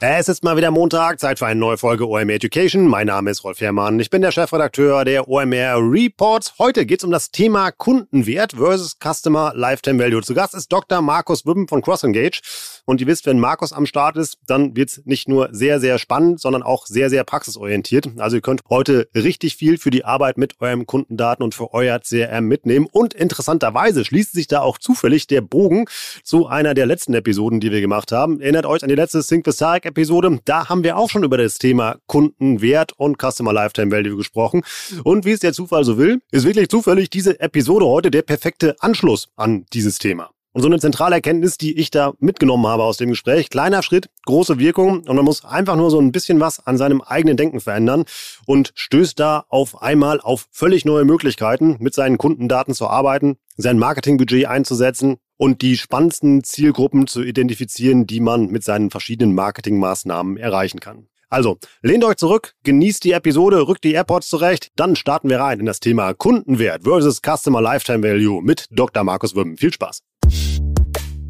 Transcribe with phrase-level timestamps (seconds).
[0.00, 2.86] Es ist mal wieder Montag, Zeit für eine neue Folge OMR Education.
[2.86, 6.54] Mein Name ist Rolf Herrmann, ich bin der Chefredakteur der OMR Reports.
[6.60, 10.22] Heute geht es um das Thema Kundenwert versus Customer Lifetime Value.
[10.22, 11.02] Zu Gast ist Dr.
[11.02, 12.42] Markus Wibben von CrossEngage.
[12.84, 15.98] Und ihr wisst, wenn Markus am Start ist, dann wird es nicht nur sehr, sehr
[15.98, 18.08] spannend, sondern auch sehr, sehr praxisorientiert.
[18.18, 21.98] Also ihr könnt heute richtig viel für die Arbeit mit eurem Kundendaten und für euer
[21.98, 22.86] CRM mitnehmen.
[22.90, 25.86] Und interessanterweise schließt sich da auch zufällig der Bogen
[26.22, 28.40] zu einer der letzten Episoden, die wir gemacht haben.
[28.40, 30.38] Erinnert euch an die letzte Sync Tarek Episode.
[30.44, 34.62] Da haben wir auch schon über das Thema Kundenwert und Customer Lifetime Value gesprochen.
[35.02, 38.76] Und wie es der Zufall so will, ist wirklich zufällig diese Episode heute der perfekte
[38.80, 40.30] Anschluss an dieses Thema.
[40.52, 44.08] Und so eine zentrale Erkenntnis, die ich da mitgenommen habe aus dem Gespräch, kleiner Schritt,
[44.26, 47.60] große Wirkung und man muss einfach nur so ein bisschen was an seinem eigenen Denken
[47.60, 48.04] verändern
[48.46, 53.78] und stößt da auf einmal auf völlig neue Möglichkeiten, mit seinen Kundendaten zu arbeiten, sein
[53.78, 60.80] Marketingbudget einzusetzen und die spannendsten Zielgruppen zu identifizieren, die man mit seinen verschiedenen Marketingmaßnahmen erreichen
[60.80, 61.06] kann.
[61.30, 65.60] Also, lehnt euch zurück, genießt die Episode, rückt die AirPods zurecht, dann starten wir rein
[65.60, 69.04] in das Thema Kundenwert versus Customer Lifetime Value mit Dr.
[69.04, 69.56] Markus Wimmen.
[69.56, 70.00] Viel Spaß!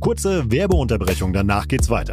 [0.01, 2.13] Kurze Werbeunterbrechung, danach geht's weiter.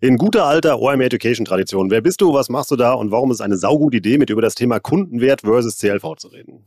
[0.00, 1.90] In guter alter OM Education Tradition.
[1.90, 4.30] Wer bist du, was machst du da und warum ist es eine saugute Idee, mit
[4.30, 6.66] über das Thema Kundenwert versus CLV zu reden?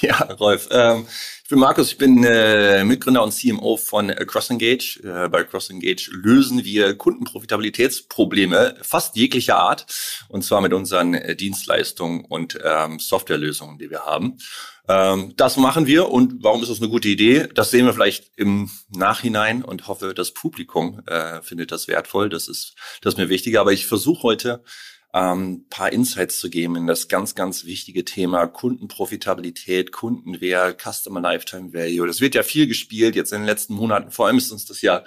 [0.00, 0.68] Ja, Rolf.
[0.70, 1.06] Ähm,
[1.44, 5.00] ich bin Markus, ich bin äh, Mitgründer und CMO von äh, CrossEngage.
[5.04, 9.84] Äh, bei CrossEngage lösen wir Kundenprofitabilitätsprobleme fast jeglicher Art
[10.30, 14.38] und zwar mit unseren äh, Dienstleistungen und ähm, Softwarelösungen, die wir haben.
[14.88, 17.46] Ähm, das machen wir und warum ist das eine gute Idee?
[17.54, 22.30] Das sehen wir vielleicht im Nachhinein und hoffe, das Publikum äh, findet das wertvoll.
[22.30, 23.60] Das ist, das ist mir wichtiger.
[23.60, 24.64] Aber ich versuche heute
[25.14, 31.72] ähm, paar Insights zu geben in das ganz, ganz wichtige Thema Kundenprofitabilität, Kundenwert, Customer Lifetime
[31.72, 32.08] Value.
[32.08, 34.10] Das wird ja viel gespielt jetzt in den letzten Monaten.
[34.10, 35.04] Vor allem ist uns das ja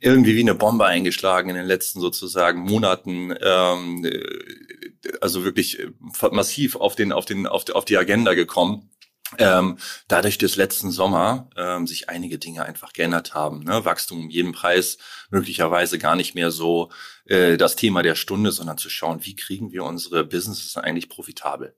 [0.00, 3.34] irgendwie wie eine Bombe eingeschlagen in den letzten sozusagen Monaten.
[3.42, 5.88] Ähm, äh, also wirklich äh,
[6.30, 8.90] massiv auf den, auf den, auf die, auf die Agenda gekommen
[9.38, 9.78] ähm,
[10.08, 13.64] dadurch des letzten Sommer ähm, sich einige Dinge einfach geändert haben.
[13.64, 13.84] Ne?
[13.84, 14.98] Wachstum um jeden Preis
[15.30, 16.90] möglicherweise gar nicht mehr so
[17.26, 21.74] äh, das Thema der Stunde, sondern zu schauen, wie kriegen wir unsere Businesses eigentlich profitabel.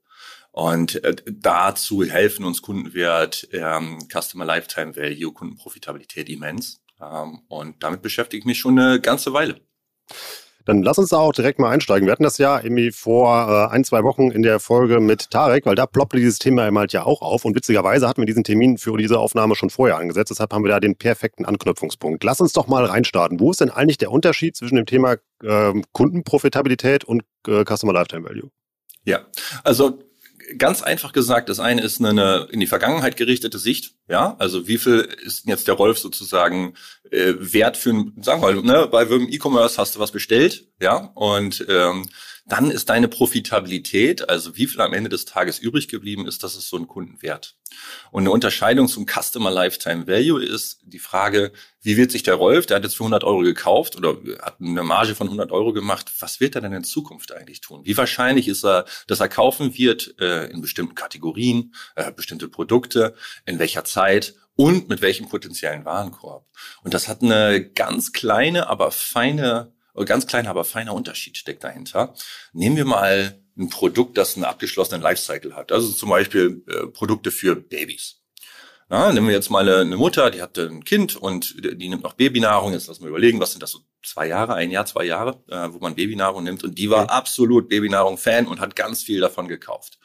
[0.51, 6.81] Und äh, dazu helfen uns Kundenwert, ähm, Customer Lifetime Value, Kundenprofitabilität immens.
[7.01, 9.61] Ähm, und damit beschäftige ich mich schon eine ganze Weile.
[10.69, 12.05] Dann lass uns da auch direkt mal einsteigen.
[12.05, 15.65] Wir hatten das ja irgendwie vor äh, ein, zwei Wochen in der Folge mit Tarek,
[15.65, 17.43] weil da ploppte dieses Thema eben halt ja auch auf.
[17.43, 20.29] Und witzigerweise hatten wir diesen Termin für diese Aufnahme schon vorher angesetzt.
[20.29, 22.23] Deshalb haben wir da den perfekten Anknüpfungspunkt.
[22.23, 23.39] Lass uns doch mal reinstarten.
[23.39, 28.29] Wo ist denn eigentlich der Unterschied zwischen dem Thema äh, Kundenprofitabilität und äh, Customer Lifetime
[28.29, 28.51] Value?
[29.05, 29.21] Ja,
[29.63, 29.97] also
[30.57, 33.95] ganz einfach gesagt, das eine ist eine in die Vergangenheit gerichtete Sicht.
[34.07, 36.73] Ja, also wie viel ist jetzt der Rolf sozusagen
[37.11, 41.65] äh, wert für, sagen wir mal, ne, bei E-Commerce hast du was bestellt, ja, und
[41.69, 42.09] ähm,
[42.51, 46.55] dann ist deine Profitabilität, also wie viel am Ende des Tages übrig geblieben ist, das
[46.55, 47.55] ist so ein Kundenwert.
[48.11, 51.51] Und eine Unterscheidung zum Customer Lifetime Value ist die Frage,
[51.81, 54.83] wie wird sich der Rolf, der hat jetzt für 100 Euro gekauft oder hat eine
[54.83, 57.81] Marge von 100 Euro gemacht, was wird er denn in Zukunft eigentlich tun?
[57.85, 63.15] Wie wahrscheinlich ist er, dass er kaufen wird äh, in bestimmten Kategorien, äh, bestimmte Produkte,
[63.45, 66.45] in welcher Zeit und mit welchem potenziellen Warenkorb?
[66.83, 69.71] Und das hat eine ganz kleine, aber feine
[70.05, 72.13] ganz kleiner, aber feiner Unterschied steckt dahinter.
[72.53, 75.71] Nehmen wir mal ein Produkt, das einen abgeschlossenen Lifecycle hat.
[75.71, 78.21] Also zum Beispiel äh, Produkte für Babys.
[78.87, 82.01] Na, nehmen wir jetzt mal eine, eine, Mutter, die hat ein Kind und die nimmt
[82.01, 82.73] noch Babynahrung.
[82.73, 85.71] Jetzt lassen wir überlegen, was sind das so zwei Jahre, ein Jahr, zwei Jahre, äh,
[85.71, 86.63] wo man Babynahrung nimmt.
[86.63, 87.13] Und die war okay.
[87.13, 89.99] absolut Babynahrung-Fan und hat ganz viel davon gekauft.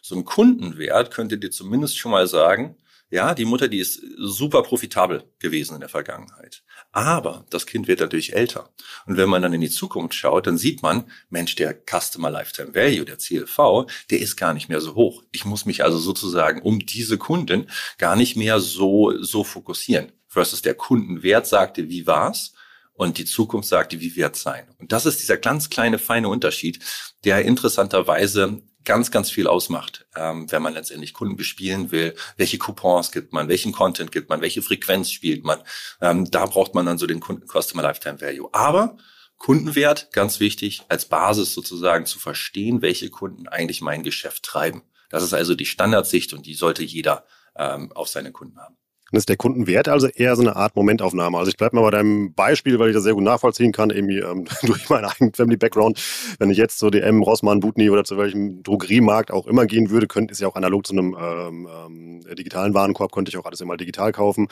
[0.00, 2.76] So ein Kundenwert könnte dir zumindest schon mal sagen,
[3.10, 6.62] ja, die Mutter, die ist super profitabel gewesen in der Vergangenheit.
[6.92, 8.70] Aber das Kind wird natürlich älter.
[9.04, 12.74] Und wenn man dann in die Zukunft schaut, dann sieht man, Mensch, der Customer Lifetime
[12.74, 15.24] Value, der CLV, der ist gar nicht mehr so hoch.
[15.32, 17.68] Ich muss mich also sozusagen um diese Kunden
[17.98, 20.12] gar nicht mehr so, so fokussieren.
[20.28, 22.52] Versus der Kundenwert sagte, wie war's?
[22.92, 24.68] Und die Zukunft sagte, wie wird's sein?
[24.78, 26.78] Und das ist dieser ganz kleine, feine Unterschied,
[27.24, 32.14] der interessanterweise ganz, ganz viel ausmacht, ähm, wenn man letztendlich Kunden bespielen will.
[32.36, 35.60] Welche Coupons gibt man, welchen Content gibt man, welche Frequenz spielt man.
[36.00, 38.48] Ähm, da braucht man dann so den Kunden Customer Lifetime Value.
[38.52, 38.96] Aber
[39.36, 44.82] Kundenwert, ganz wichtig, als Basis sozusagen zu verstehen, welche Kunden eigentlich mein Geschäft treiben.
[45.08, 47.24] Das ist also die Standardsicht und die sollte jeder
[47.56, 48.76] ähm, auf seine Kunden haben.
[49.10, 51.38] Dann ist der Kundenwert also eher so eine Art Momentaufnahme.
[51.38, 54.18] Also ich bleibe mal bei deinem Beispiel, weil ich das sehr gut nachvollziehen kann, irgendwie
[54.18, 56.00] ähm, durch meinen eigenen Family-Background.
[56.38, 60.06] Wenn ich jetzt zu DM, Rossmann, Butni oder zu welchem Drogeriemarkt auch immer gehen würde,
[60.06, 63.60] könnte es ja auch analog zu einem ähm, ähm, digitalen Warenkorb, könnte ich auch alles
[63.60, 64.48] immer digital kaufen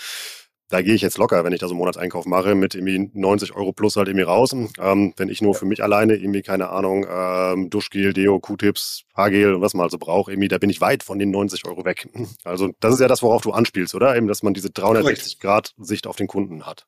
[0.70, 3.54] da gehe ich jetzt locker, wenn ich da so einen Monatseinkauf mache, mit irgendwie 90
[3.54, 4.52] Euro plus halt irgendwie raus.
[4.52, 9.54] Ähm, wenn ich nur für mich alleine irgendwie, keine Ahnung, ähm, Duschgel, Deo, Q-Tips, Haargel
[9.54, 12.08] und was man also braucht, irgendwie, da bin ich weit von den 90 Euro weg.
[12.44, 14.16] Also das ist ja das, worauf du anspielst, oder?
[14.16, 16.86] Eben, dass man diese 360-Grad-Sicht auf den Kunden hat.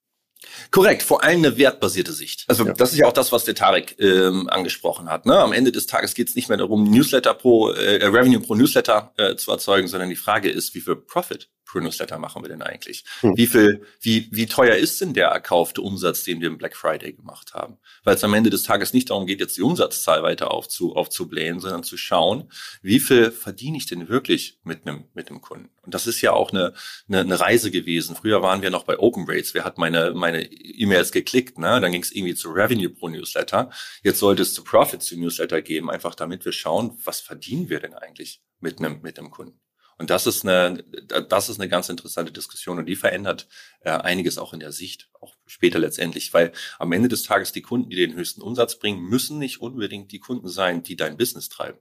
[0.71, 2.44] Korrekt, vor allem eine wertbasierte Sicht.
[2.49, 2.73] Also ja.
[2.73, 5.26] das ist ja auch das, was der Tarek ähm, angesprochen hat.
[5.26, 5.38] Ne?
[5.38, 9.12] Am Ende des Tages geht es nicht mehr darum, Newsletter pro äh, Revenue pro Newsletter
[9.19, 12.62] äh, zu erzeugen, sondern die Frage ist, wie viel Profit pro Newsletter machen wir denn
[12.62, 13.05] eigentlich?
[13.20, 13.37] Hm.
[13.37, 17.12] Wie viel, wie, wie teuer ist denn der erkaufte Umsatz, den wir im Black Friday
[17.12, 17.78] gemacht haben?
[18.05, 21.61] Weil es am Ende des Tages nicht darum geht, jetzt die Umsatzzahl weiter aufzu, aufzublähen,
[21.61, 22.50] sondern zu schauen,
[22.82, 25.70] wie viel verdiene ich denn wirklich mit einem, mit einem Kunden?
[25.82, 26.75] Und das ist ja auch eine,
[27.08, 28.16] eine, eine Reise gewesen.
[28.16, 29.55] Früher waren wir noch bei Open Rates.
[29.55, 31.58] Wer hat meine, meine E-Mails geklickt?
[31.58, 31.81] Ne?
[31.81, 33.70] Dann ging es irgendwie zu Revenue pro Newsletter.
[34.02, 37.81] Jetzt sollte es zu Profit zu Newsletter geben, einfach damit wir schauen, was verdienen wir
[37.81, 39.58] denn eigentlich mit einem, mit einem Kunden?
[40.00, 40.82] Und das ist eine,
[41.29, 43.49] das ist eine ganz interessante Diskussion und die verändert
[43.82, 47.61] äh, einiges auch in der Sicht, auch später letztendlich, weil am Ende des Tages die
[47.61, 51.50] Kunden, die den höchsten Umsatz bringen, müssen nicht unbedingt die Kunden sein, die dein Business
[51.50, 51.79] treiben.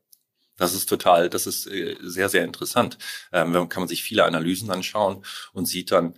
[0.57, 2.97] Das ist total, das ist äh, sehr, sehr interessant.
[3.31, 5.23] Ähm, kann man sich viele Analysen anschauen
[5.53, 6.15] und sieht dann,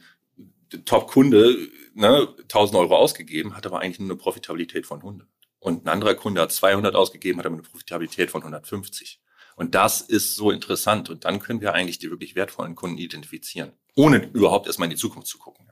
[0.86, 5.27] Top-Kunde, ne, 1000 Euro ausgegeben, hat aber eigentlich nur eine Profitabilität von 100.
[5.59, 9.20] Und ein anderer Kunde hat 200 ausgegeben, hat aber eine Profitabilität von 150.
[9.62, 11.12] Und das ist so interessant.
[11.12, 14.98] Und dann können wir eigentlich die wirklich wertvollen Kunden identifizieren, ohne überhaupt erstmal in die
[14.98, 15.68] Zukunft zu gucken.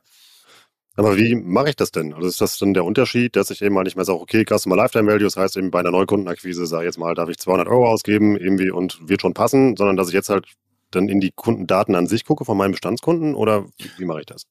[0.95, 2.13] Aber wie mache ich das denn?
[2.13, 4.75] Also ist das dann der Unterschied, dass ich eben mal nicht mehr sage, okay, Customer
[4.75, 7.67] Lifetime Value, das heißt eben bei einer Neukundenakquise, sage ich jetzt mal, darf ich 200
[7.67, 10.45] Euro ausgeben irgendwie und wird schon passen, sondern dass ich jetzt halt
[10.91, 13.65] dann in die Kundendaten an sich gucke von meinen Bestandskunden oder
[13.97, 14.43] wie, mache ich das?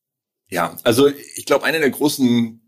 [0.51, 2.68] Ja, also ich glaube, eine der großen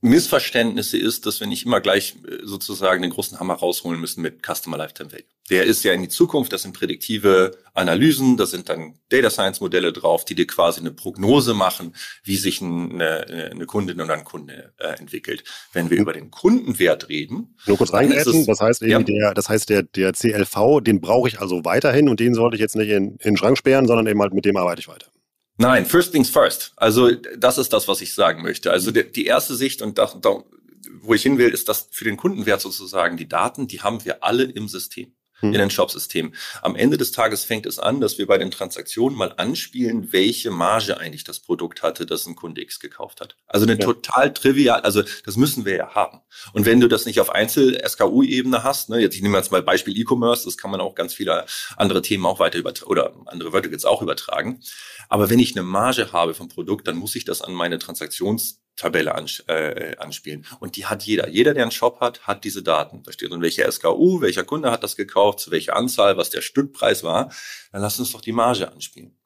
[0.00, 4.46] Missverständnisse ist, dass wir nicht immer gleich äh, sozusagen den großen Hammer rausholen müssen mit
[4.46, 5.24] Customer Lifetime Value.
[5.50, 9.60] Der ist ja in die Zukunft, das sind prädiktive Analysen, da sind dann Data Science
[9.60, 14.24] Modelle drauf, die dir quasi eine Prognose machen, wie sich eine, eine Kundin oder ein
[14.24, 15.42] Kunde äh, entwickelt.
[15.72, 19.00] Wenn wir über den Kundenwert reden, nur kurz reingrätschen, das heißt eben ja.
[19.00, 22.60] der, das heißt der, der CLV, den brauche ich also weiterhin und den sollte ich
[22.60, 25.06] jetzt nicht in, in den Schrank sperren, sondern eben halt mit dem arbeite ich weiter.
[25.58, 26.72] Nein, first things first.
[26.76, 28.70] Also das ist das, was ich sagen möchte.
[28.70, 30.44] Also die, die erste Sicht und da, da,
[31.02, 34.22] wo ich hin will, ist, dass für den Kundenwert sozusagen die Daten, die haben wir
[34.22, 36.34] alle im System in den Shopsystemen.
[36.62, 40.50] Am Ende des Tages fängt es an, dass wir bei den Transaktionen mal anspielen, welche
[40.50, 43.36] Marge eigentlich das Produkt hatte, das ein Kunde X gekauft hat.
[43.46, 43.84] Also eine ja.
[43.84, 46.20] total trivial, also das müssen wir ja haben.
[46.52, 49.96] Und wenn du das nicht auf Einzel-SKU-Ebene hast, ne, jetzt ich nehme jetzt mal Beispiel
[49.96, 53.84] E-Commerce, das kann man auch ganz viele andere Themen auch weiter übertragen oder andere Verticals
[53.84, 54.60] auch übertragen.
[55.08, 58.60] Aber wenn ich eine Marge habe vom Produkt, dann muss ich das an meine Transaktions
[58.78, 60.46] Tabelle ans äh, anspielen.
[60.60, 61.28] Und die hat jeder.
[61.28, 63.02] Jeder, der einen Shop hat, hat diese Daten.
[63.02, 66.40] Da steht drin, welche SKU, welcher Kunde hat das gekauft, zu welcher Anzahl, was der
[66.40, 67.30] Stückpreis war.
[67.72, 69.17] Dann lass uns doch die Marge anspielen.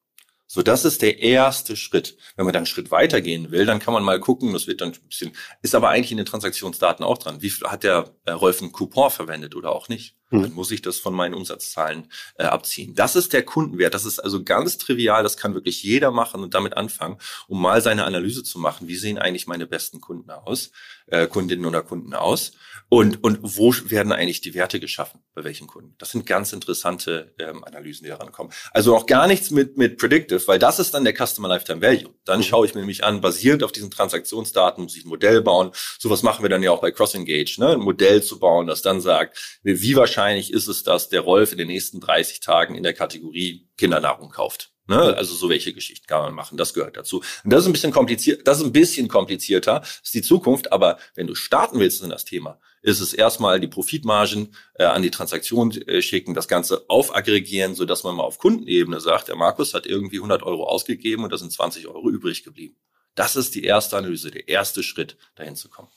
[0.54, 2.18] So, das ist der erste Schritt.
[2.36, 4.92] Wenn man dann einen Schritt weitergehen will, dann kann man mal gucken, das wird dann
[4.92, 5.32] ein bisschen,
[5.62, 7.40] ist aber eigentlich in den Transaktionsdaten auch dran.
[7.40, 10.14] Wie viel hat der äh, Rolf einen Coupon verwendet oder auch nicht?
[10.28, 10.42] Mhm.
[10.42, 12.94] Dann muss ich das von meinen Umsatzzahlen äh, abziehen.
[12.94, 13.94] Das ist der Kundenwert.
[13.94, 15.22] Das ist also ganz trivial.
[15.22, 17.16] Das kann wirklich jeder machen und damit anfangen,
[17.48, 18.88] um mal seine Analyse zu machen.
[18.88, 20.70] Wie sehen eigentlich meine besten Kunden aus,
[21.06, 22.52] äh, Kundinnen oder Kunden aus?
[22.92, 25.20] Und, und wo werden eigentlich die Werte geschaffen?
[25.32, 25.94] Bei welchen Kunden?
[25.96, 28.52] Das sind ganz interessante ähm, Analysen, die daran kommen.
[28.70, 32.12] Also auch gar nichts mit, mit Predictive, weil das ist dann der Customer Lifetime Value.
[32.26, 32.42] Dann mhm.
[32.42, 35.70] schaue ich mir nämlich an, basierend auf diesen Transaktionsdaten muss ich ein Modell bauen.
[35.98, 37.68] Sowas machen wir dann ja auch bei Cross Engage, ne?
[37.68, 41.58] ein Modell zu bauen, das dann sagt, wie wahrscheinlich ist es, dass der Rolf in
[41.58, 44.71] den nächsten 30 Tagen in der Kategorie Kindernahrung kauft.
[44.86, 45.16] Ne?
[45.16, 47.22] Also so welche Geschichten kann man machen, das gehört dazu.
[47.44, 50.98] Und das ist ein bisschen kompliziert, das ist ein bisschen komplizierter, ist die Zukunft, aber
[51.14, 55.10] wenn du starten willst in das Thema, ist es erstmal die Profitmargen äh, an die
[55.10, 59.72] Transaktion äh, schicken, das Ganze aufaggregieren, so dass man mal auf Kundenebene sagt, der Markus
[59.72, 62.76] hat irgendwie 100 Euro ausgegeben und da sind 20 Euro übrig geblieben.
[63.14, 65.88] Das ist die erste Analyse, der erste Schritt, dahin zu kommen.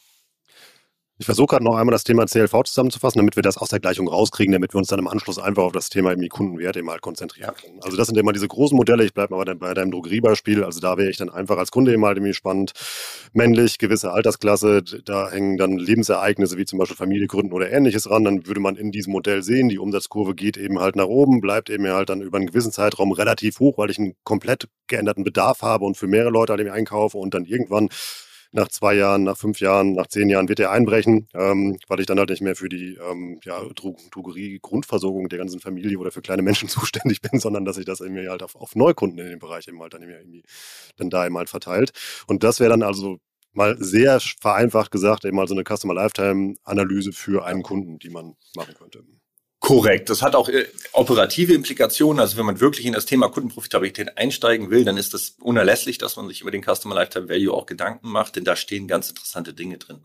[1.17, 4.10] Ich versuche gerade noch einmal das Thema CLV zusammenzufassen, damit wir das aus der Gleichung
[4.10, 7.00] rauskriegen, damit wir uns dann im Anschluss einfach auf das Thema irgendwie Kundenwert eben halt
[7.01, 7.79] konzentrieren können.
[7.84, 9.05] Also das sind immer diese großen Modelle.
[9.05, 10.65] Ich bleibe mal bei deinem Drogeriebeispiel.
[10.65, 12.74] Also da wäre ich dann einfach als Kunde eben halt irgendwie spannend.
[13.31, 18.25] Männlich, gewisse Altersklasse, da hängen dann Lebensereignisse wie zum Beispiel Familie gründen oder ähnliches ran.
[18.25, 21.69] Dann würde man in diesem Modell sehen, die Umsatzkurve geht eben halt nach oben, bleibt
[21.69, 25.62] eben halt dann über einen gewissen Zeitraum relativ hoch, weil ich einen komplett geänderten Bedarf
[25.62, 27.88] habe und für mehrere Leute halt eben einkaufe und dann irgendwann
[28.55, 32.05] nach zwei Jahren, nach fünf Jahren, nach zehn Jahren wird er einbrechen, ähm, weil ich
[32.05, 36.41] dann halt nicht mehr für die ähm, ja, Drogerie-Grundversorgung der ganzen Familie oder für kleine
[36.41, 39.67] Menschen zuständig bin, sondern dass ich das irgendwie halt auf, auf Neukunden in dem Bereich
[39.67, 40.43] eben halt dann irgendwie
[40.95, 41.91] dann da eben halt verteilt.
[42.27, 43.19] Und das wäre dann also
[43.51, 48.09] mal sehr vereinfacht gesagt eben mal so eine Customer Lifetime Analyse für einen Kunden, die
[48.09, 49.03] man machen könnte.
[49.65, 50.12] Korrekt.
[50.12, 52.19] Das hat auch äh, operative Implikationen.
[52.19, 56.17] Also wenn man wirklich in das Thema Kundenprofitabilität einsteigen will, dann ist das unerlässlich, dass
[56.17, 59.55] man sich über den Customer Lifetime Value auch Gedanken macht, denn da stehen ganz interessante
[59.55, 60.03] Dinge drin.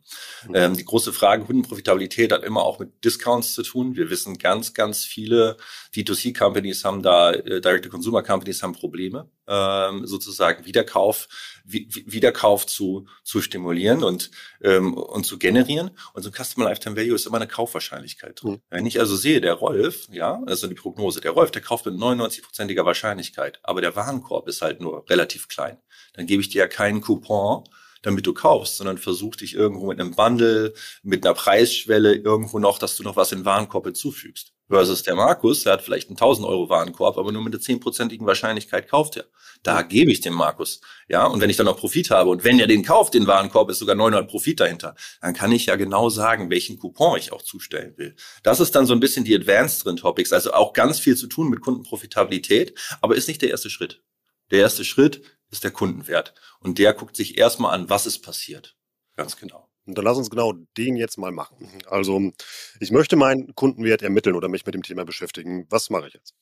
[0.49, 0.55] Mhm.
[0.55, 3.97] Ähm, die große Frage Kundenprofitabilität hat immer auch mit Discounts zu tun.
[3.97, 5.59] Wir wissen, ganz, ganz viele
[5.95, 11.29] D2C-Companies haben da, äh, Direct-to-Consumer-Companies haben Probleme, ähm, sozusagen Wiederkauf,
[11.65, 14.31] Wiederkauf zu, zu stimulieren und,
[14.63, 15.91] ähm, und zu generieren.
[16.15, 18.53] Und so ein Customer Lifetime Value ist immer eine Kaufwahrscheinlichkeit drin.
[18.53, 18.63] Mhm.
[18.71, 21.97] Wenn ich also sehe, der Rolf, ja, also die Prognose, der Rolf, der kauft mit
[21.97, 25.79] 99-prozentiger Wahrscheinlichkeit, aber der Warenkorb ist halt nur relativ klein.
[26.15, 27.65] Dann gebe ich dir ja keinen Coupon,
[28.03, 32.79] damit du kaufst, sondern versuch dich irgendwo mit einem Bundle, mit einer Preisschwelle irgendwo noch,
[32.79, 34.53] dass du noch was in den Warenkorb hinzufügst.
[34.71, 38.25] Versus der Markus, der hat vielleicht einen 1000 Euro Warenkorb, aber nur mit einer zehnprozentigen
[38.25, 39.25] Wahrscheinlichkeit kauft er.
[39.65, 40.81] Da gebe ich dem Markus.
[41.09, 43.69] Ja, und wenn ich dann noch Profit habe und wenn er den kauft, den Warenkorb,
[43.69, 47.43] ist sogar 900 Profit dahinter, dann kann ich ja genau sagen, welchen Coupon ich auch
[47.43, 48.15] zustellen will.
[48.45, 51.27] Das ist dann so ein bisschen die Advanced drin Topics, also auch ganz viel zu
[51.27, 54.05] tun mit Kundenprofitabilität, aber ist nicht der erste Schritt.
[54.53, 56.33] Der erste Schritt ist der Kundenwert.
[56.61, 58.77] Und der guckt sich erstmal an, was ist passiert.
[59.17, 59.70] Ganz genau.
[59.91, 61.69] Und dann lass uns genau den jetzt mal machen.
[61.87, 62.33] Also,
[62.79, 65.67] ich möchte meinen Kundenwert ermitteln oder mich mit dem Thema beschäftigen.
[65.69, 66.35] Was mache ich jetzt?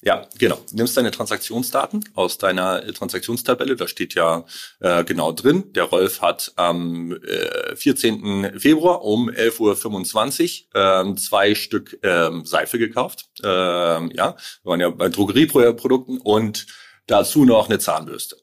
[0.00, 0.56] Ja, genau.
[0.70, 4.44] Du nimmst deine Transaktionsdaten aus deiner äh, Transaktionstabelle, da steht ja
[4.78, 8.60] äh, genau drin, der Rolf hat am äh, 14.
[8.60, 13.28] Februar um 11.25 Uhr äh, zwei Stück äh, Seife gekauft.
[13.42, 16.66] Äh, ja, wir waren ja bei Drogerieprodukten und
[17.08, 18.36] dazu noch eine Zahnbürste.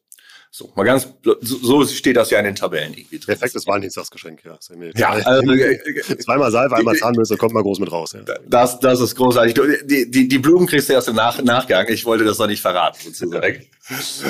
[0.57, 1.09] So, mal ganz,
[1.41, 3.37] so steht das ja in den Tabellen irgendwie drin.
[3.37, 4.57] Perfektes Valentinstagsgeschenk, ja.
[4.95, 5.51] ja also,
[6.19, 8.13] Zweimal Seife, einmal Zahnbürste, kommt mal groß mit raus.
[8.13, 8.21] Ja.
[8.47, 9.53] Das, das ist großartig.
[9.83, 11.87] Die, die, die Blumen kriegst du erst im Nach Nachgang.
[11.89, 13.65] Ich wollte das noch nicht verraten, sozusagen.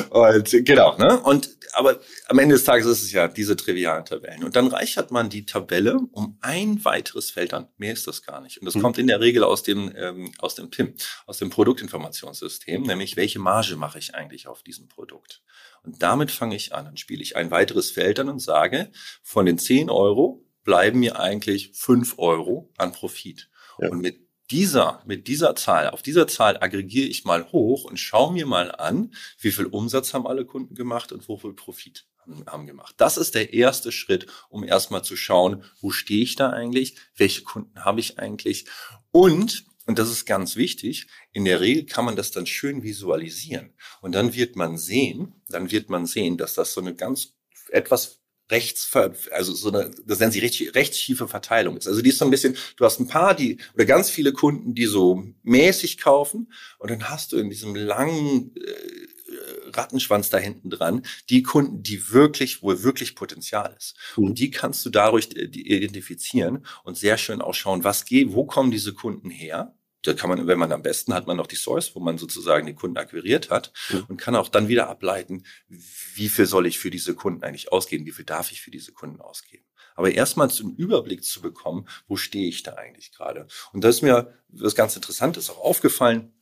[0.10, 1.20] Und genau, ne?
[1.22, 4.44] Und aber am Ende des Tages ist es ja diese trivialen Tabellen.
[4.44, 7.68] Und dann reichert man die Tabelle um ein weiteres Feld an.
[7.78, 8.60] Mehr ist das gar nicht.
[8.60, 8.82] Und das mhm.
[8.82, 10.94] kommt in der Regel aus dem, ähm, aus dem PIM,
[11.26, 15.42] aus dem Produktinformationssystem, nämlich welche Marge mache ich eigentlich auf diesem Produkt.
[15.84, 16.86] Und damit fange ich an.
[16.86, 21.20] Dann spiele ich ein weiteres Feld an und sage, von den 10 Euro bleiben mir
[21.20, 23.50] eigentlich 5 Euro an Profit.
[23.80, 23.90] Ja.
[23.90, 28.34] Und mit dieser, mit dieser Zahl, auf dieser Zahl aggregiere ich mal hoch und schaue
[28.34, 32.06] mir mal an, wie viel Umsatz haben alle Kunden gemacht und wo viel Profit
[32.48, 32.96] haben gemacht.
[32.98, 37.44] Das ist der erste Schritt, um erstmal zu schauen, wo stehe ich da eigentlich, welche
[37.44, 38.66] Kunden habe ich eigentlich
[39.12, 41.06] und und das ist ganz wichtig.
[41.32, 43.76] In der Regel kann man das dann schön visualisieren.
[44.02, 47.36] Und dann wird man sehen, dann wird man sehen, dass das so eine ganz
[47.70, 48.90] etwas rechts,
[49.32, 51.88] also so eine, das nennen sie recht, recht schiefe Verteilung ist.
[51.88, 54.74] Also die ist so ein bisschen, du hast ein paar, die, oder ganz viele Kunden,
[54.76, 60.70] die so mäßig kaufen und dann hast du in diesem langen äh, Rattenschwanz da hinten
[60.70, 63.96] dran die Kunden, die wirklich, wo wirklich Potenzial ist.
[64.16, 64.26] Mhm.
[64.26, 68.46] Und die kannst du dadurch äh, identifizieren und sehr schön auch schauen, was geht, wo
[68.46, 69.76] kommen diese Kunden her?
[70.08, 72.66] Da kann man, wenn man am besten hat man noch die Source, wo man sozusagen
[72.68, 74.06] die Kunden akquiriert hat mhm.
[74.08, 78.06] und kann auch dann wieder ableiten, wie viel soll ich für diese Kunden eigentlich ausgeben,
[78.06, 79.66] wie viel darf ich für diese Kunden ausgeben.
[79.96, 83.48] Aber erstmal einen Überblick zu bekommen, wo stehe ich da eigentlich gerade.
[83.72, 86.34] Und das ist mir was ganz Interessantes auch aufgefallen.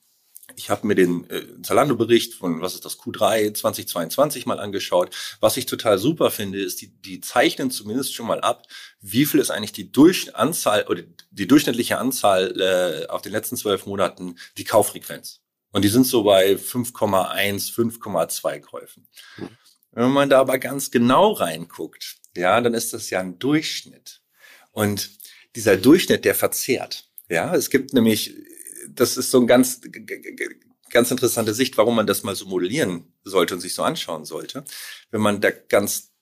[0.56, 5.16] Ich habe mir den äh, Zalando-Bericht von, was ist das, Q3 2022 mal angeschaut.
[5.40, 8.68] Was ich total super finde, ist, die, die zeichnen zumindest schon mal ab,
[9.00, 13.58] wie viel ist eigentlich die Durch Anzahl oder die durchschnittliche Anzahl äh, auf den letzten
[13.58, 15.42] zwölf Monaten die Kauffrequenz.
[15.72, 19.08] Und die sind so bei 5,1, 5,2 Käufen.
[19.38, 19.50] Mhm.
[19.92, 24.22] Wenn man da aber ganz genau reinguckt, ja, dann ist das ja ein Durchschnitt.
[24.72, 25.12] Und
[25.56, 27.06] dieser Durchschnitt, der verzehrt.
[27.30, 28.36] Ja, es gibt nämlich
[28.90, 29.82] das ist so ein ganz
[30.94, 34.64] ganz interessante Sicht, warum man das mal so modellieren sollte und sich so anschauen sollte.
[35.12, 36.14] Wenn man da ganz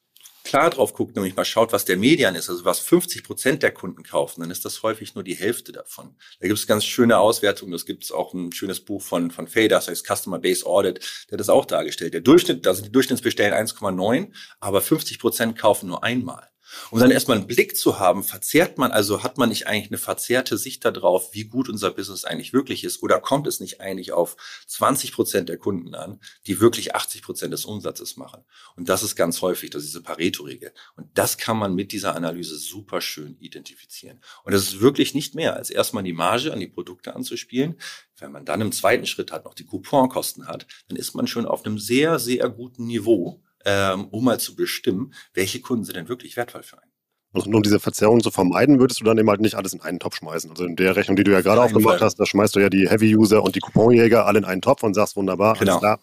[0.44, 3.72] klar drauf guckt, nämlich mal schaut, was der Median ist, also was 50 Prozent der
[3.72, 6.16] Kunden kaufen, dann ist das häufig nur die Hälfte davon.
[6.40, 7.72] Da gibt es ganz schöne Auswertungen.
[7.72, 11.28] Das gibt es auch ein schönes Buch von, von Fader, das heißt Customer Base Audit,
[11.30, 12.14] der das auch dargestellt.
[12.14, 16.50] Der Durchschnitt, also die Durchschnittsbestellen 1,9, aber 50 Prozent kaufen nur einmal.
[16.90, 19.98] Um dann erstmal einen Blick zu haben, verzerrt man, also hat man nicht eigentlich eine
[19.98, 24.12] verzerrte Sicht darauf, wie gut unser Business eigentlich wirklich ist, oder kommt es nicht eigentlich
[24.12, 24.38] auf
[24.68, 28.44] 20 Prozent der Kunden an, die wirklich 80 Prozent des Umsatzes machen?
[28.76, 30.72] Und das ist ganz häufig, das ist diese Pareto-Regel.
[30.96, 34.20] Und das kann man mit dieser Analyse super schön identifizieren.
[34.44, 37.80] Und das ist wirklich nicht mehr, als erstmal die Marge an die Produkte anzuspielen.
[38.18, 41.46] Wenn man dann im zweiten Schritt hat, noch die Couponkosten hat, dann ist man schon
[41.46, 46.10] auf einem sehr, sehr guten Niveau ähm, um mal zu bestimmen, welche Kunden sind denn
[46.10, 46.92] wirklich wertvoll für einen.
[47.34, 50.00] Und um diese Verzerrung zu vermeiden, würdest du dann eben halt nicht alles in einen
[50.00, 50.50] Topf schmeißen.
[50.50, 52.06] Also in der Rechnung, die du ja gerade aufgemacht Fall.
[52.06, 54.94] hast, da schmeißt du ja die Heavy-User und die Couponjäger alle in einen Topf und
[54.94, 55.72] sagst, wunderbar, genau.
[55.72, 56.00] alles klar.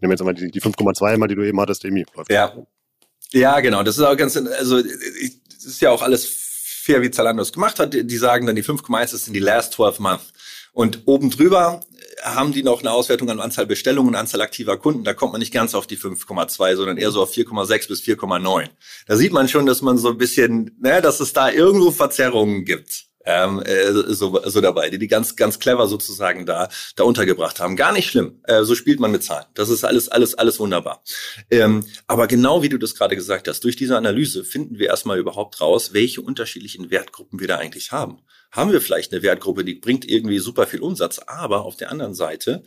[0.00, 2.04] Nehmen jetzt mal die, die 5,2 mal, die du eben hattest, Emi.
[2.16, 2.52] Läuft ja.
[3.30, 3.84] Ja, genau.
[3.84, 7.78] Das ist auch ganz, also, es ist ja auch alles fair, wie Zalando es gemacht
[7.78, 7.94] hat.
[7.94, 10.32] Die sagen dann, die 5,1 sind die last 12 months.
[10.72, 11.80] Und oben drüber
[12.22, 15.04] haben die noch eine Auswertung an Anzahl Bestellungen, Anzahl aktiver Kunden.
[15.04, 18.68] Da kommt man nicht ganz auf die 5,2, sondern eher so auf 4,6 bis 4,9.
[19.06, 22.64] Da sieht man schon, dass man so ein bisschen, ne, dass es da irgendwo Verzerrungen
[22.64, 23.06] gibt.
[23.24, 27.76] Ähm, äh, so, so dabei, die die ganz ganz clever sozusagen da da untergebracht haben.
[27.76, 28.40] Gar nicht schlimm.
[28.44, 29.46] Äh, so spielt man mit Zahlen.
[29.54, 31.04] Das ist alles alles alles wunderbar.
[31.48, 35.20] Ähm, aber genau wie du das gerade gesagt hast, durch diese Analyse finden wir erstmal
[35.20, 38.22] überhaupt raus, welche unterschiedlichen Wertgruppen wir da eigentlich haben
[38.52, 42.14] haben wir vielleicht eine Wertgruppe, die bringt irgendwie super viel Umsatz, aber auf der anderen
[42.14, 42.62] Seite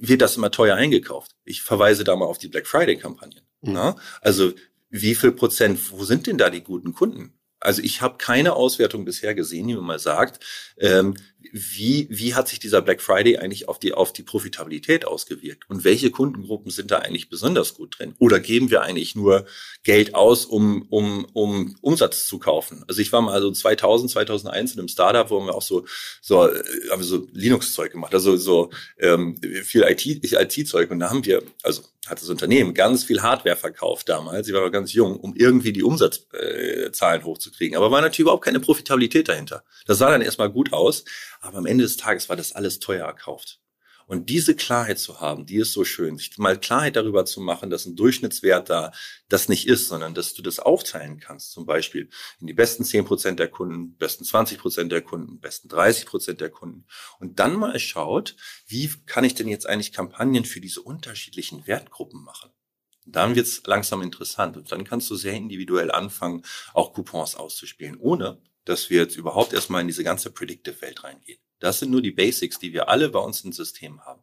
[0.00, 1.36] wird das immer teuer eingekauft.
[1.44, 3.42] Ich verweise da mal auf die Black Friday-Kampagnen.
[3.62, 3.94] Mhm.
[4.20, 4.52] Also
[4.90, 7.34] wie viel Prozent, wo sind denn da die guten Kunden?
[7.60, 10.44] Also ich habe keine Auswertung bisher gesehen, die mir mal sagt,
[10.78, 11.14] ähm,
[11.52, 15.68] wie, wie hat sich dieser Black Friday eigentlich auf die, auf die Profitabilität ausgewirkt?
[15.68, 18.14] Und welche Kundengruppen sind da eigentlich besonders gut drin?
[18.18, 19.46] Oder geben wir eigentlich nur
[19.82, 22.84] Geld aus, um, um, um Umsatz zu kaufen?
[22.88, 25.86] Also ich war mal also 2000, 2001 in einem Startup, wo wir auch so,
[26.20, 30.90] so, äh, haben wir so Linux-Zeug gemacht, also so ähm, viel IT-Zeug.
[30.90, 34.62] Und da haben wir, also hat das Unternehmen ganz viel Hardware verkauft damals, sie war
[34.62, 37.76] noch ganz jung, um irgendwie die Umsatzzahlen äh, hochzukriegen.
[37.76, 39.62] Aber war natürlich überhaupt keine Profitabilität dahinter.
[39.86, 41.04] Das sah dann erstmal gut aus,
[41.40, 43.60] aber am Ende des Tages war das alles teuer erkauft.
[44.10, 47.70] Und diese Klarheit zu haben, die ist so schön, sich mal Klarheit darüber zu machen,
[47.70, 48.90] dass ein Durchschnittswert da
[49.28, 53.04] das nicht ist, sondern dass du das aufteilen kannst, zum Beispiel in die besten zehn
[53.04, 56.86] Prozent der Kunden, besten 20 Prozent der Kunden, besten 30 Prozent der Kunden.
[57.20, 58.34] Und dann mal schaut,
[58.66, 62.50] wie kann ich denn jetzt eigentlich Kampagnen für diese unterschiedlichen Wertgruppen machen?
[63.06, 66.42] Dann wird's langsam interessant und dann kannst du sehr individuell anfangen,
[66.74, 71.40] auch Coupons auszuspielen, ohne dass wir jetzt überhaupt erstmal in diese ganze Predictive-Welt reingehen.
[71.58, 74.22] Das sind nur die Basics, die wir alle bei uns im System haben.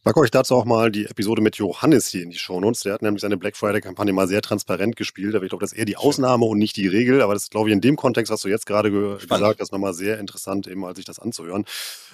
[0.00, 2.84] Ich packe euch dazu auch mal die Episode mit Johannes hier in die Shownotes.
[2.84, 5.34] Der hat nämlich seine Black Friday-Kampagne mal sehr transparent gespielt.
[5.34, 7.20] Aber ich glaube, das ist eher die Ausnahme und nicht die Regel.
[7.20, 9.28] Aber das ist, glaube ich, in dem Kontext, was du jetzt gerade ge Spannend.
[9.28, 11.66] gesagt hast, nochmal sehr interessant, eben mal sich das anzuhören.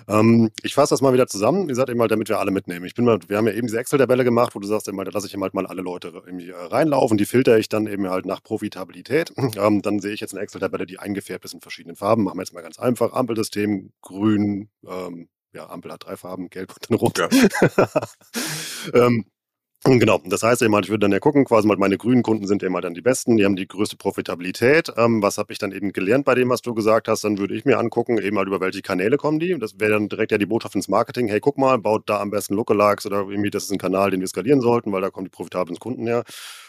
[0.09, 1.67] Ähm, ich fasse das mal wieder zusammen.
[1.67, 2.87] Wie gesagt, eben halt, damit wir alle mitnehmen.
[2.87, 5.07] Ich bin mal, wir haben ja eben diese Excel-Tabelle gemacht, wo du sagst, eben halt,
[5.07, 7.19] da lasse ich eben halt mal alle Leute irgendwie äh, reinlaufen.
[7.19, 9.33] Die filter ich dann eben halt nach Profitabilität.
[9.57, 12.25] Ähm, dann sehe ich jetzt eine Excel-Tabelle, die eingefärbt ist in verschiedenen Farben.
[12.25, 13.13] Machen wir jetzt mal ganz einfach.
[13.13, 17.19] Ampelsystem, grün, ähm, ja, Ampel hat drei Farben, gelb und dann rot.
[17.19, 17.29] Ja.
[18.95, 19.25] ähm,
[19.85, 22.49] Genau, das heißt eben halt, ich würde dann ja gucken, quasi mal meine grünen Kunden
[22.49, 24.93] sind eben halt dann die besten, die haben die größte Profitabilität.
[24.97, 27.23] Ähm, was habe ich dann eben gelernt bei dem, was du gesagt hast?
[27.23, 29.57] Dann würde ich mir angucken, eben halt über welche Kanäle kommen die.
[29.57, 32.31] Das wäre dann direkt ja die Botschaft ins Marketing, hey, guck mal, baut da am
[32.31, 35.27] besten Lookalikes oder irgendwie, das ist ein Kanal, den wir skalieren sollten, weil da kommen
[35.27, 36.25] die profitablen Kunden her.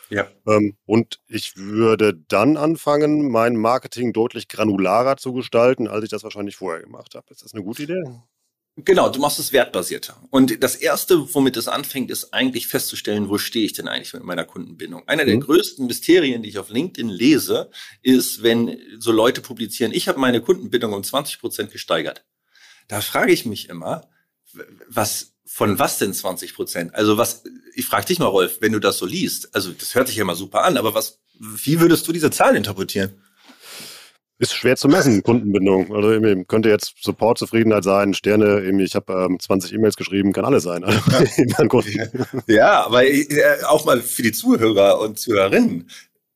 [0.09, 0.27] Ja.
[0.47, 6.23] Ähm, und ich würde dann anfangen, mein Marketing deutlich granularer zu gestalten, als ich das
[6.23, 7.25] wahrscheinlich vorher gemacht habe.
[7.31, 8.03] Ist das eine gute Idee?
[8.77, 10.21] Genau, du machst es wertbasierter.
[10.29, 14.23] Und das Erste, womit es anfängt, ist eigentlich festzustellen, wo stehe ich denn eigentlich mit
[14.23, 15.07] meiner Kundenbindung.
[15.07, 15.27] Einer mhm.
[15.27, 17.71] der größten Mysterien, die ich auf LinkedIn lese,
[18.03, 22.23] ist, wenn so Leute publizieren, ich habe meine Kundenbindung um 20 Prozent gesteigert.
[22.87, 24.09] Da frage ich mich immer,
[24.87, 26.93] was von was denn 20 Prozent?
[26.93, 30.07] Also was, ich frage dich mal, Rolf, wenn du das so liest, also das hört
[30.07, 33.23] sich ja mal super an, aber was, wie würdest du diese Zahl interpretieren?
[34.39, 35.93] Ist schwer zu messen, Kundenbindung.
[35.95, 40.45] Also irgendwie könnte jetzt Support-Zufriedenheit sein, Sterne, irgendwie, ich habe ähm, 20 E-Mails geschrieben, kann
[40.45, 40.83] alles sein.
[40.83, 40.99] Also,
[42.47, 45.89] ja, aber äh, auch mal für die Zuhörer und Zuhörerinnen,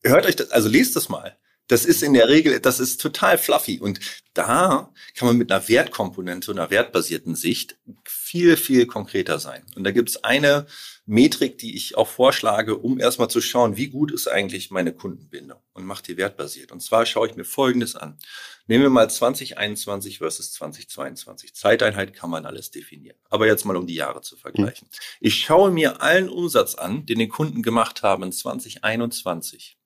[0.03, 1.37] hört euch das, also lest das mal.
[1.71, 3.79] Das ist in der Regel, das ist total fluffy.
[3.79, 4.01] Und
[4.33, 9.63] da kann man mit einer Wertkomponente, einer wertbasierten Sicht viel, viel konkreter sein.
[9.77, 10.67] Und da gibt es eine
[11.05, 15.59] Metrik, die ich auch vorschlage, um erstmal zu schauen, wie gut ist eigentlich meine Kundenbindung
[15.71, 16.73] und macht die wertbasiert.
[16.73, 18.17] Und zwar schaue ich mir Folgendes an.
[18.67, 21.53] Nehmen wir mal 2021 versus 2022.
[21.53, 23.15] Zeiteinheit kann man alles definieren.
[23.29, 24.89] Aber jetzt mal, um die Jahre zu vergleichen.
[25.21, 29.77] Ich schaue mir allen Umsatz an, den die Kunden gemacht haben in 2021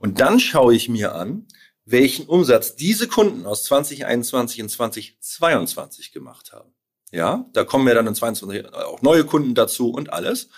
[0.00, 1.46] und dann schaue ich mir an,
[1.84, 6.72] welchen Umsatz diese Kunden aus 2021 und 2022 gemacht haben.
[7.10, 10.48] Ja, da kommen ja dann in 2022 auch neue Kunden dazu und alles.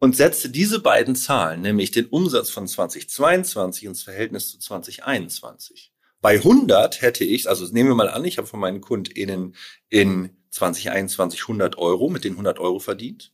[0.00, 5.92] Und setze diese beiden Zahlen, nämlich den Umsatz von 2022 ins Verhältnis zu 2021.
[6.20, 9.56] Bei 100 hätte ich, also nehmen wir mal an, ich habe von meinen KundInnen
[9.88, 13.32] in 2021 100 Euro, mit den 100 Euro verdient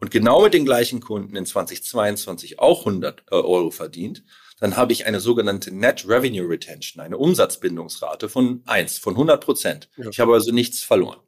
[0.00, 4.24] und genau mit den gleichen Kunden in 2022 auch 100 äh, Euro verdient,
[4.58, 9.90] dann habe ich eine sogenannte Net Revenue Retention, eine Umsatzbindungsrate von eins, von 100 Prozent.
[9.96, 10.08] Ja.
[10.08, 11.20] Ich habe also nichts verloren.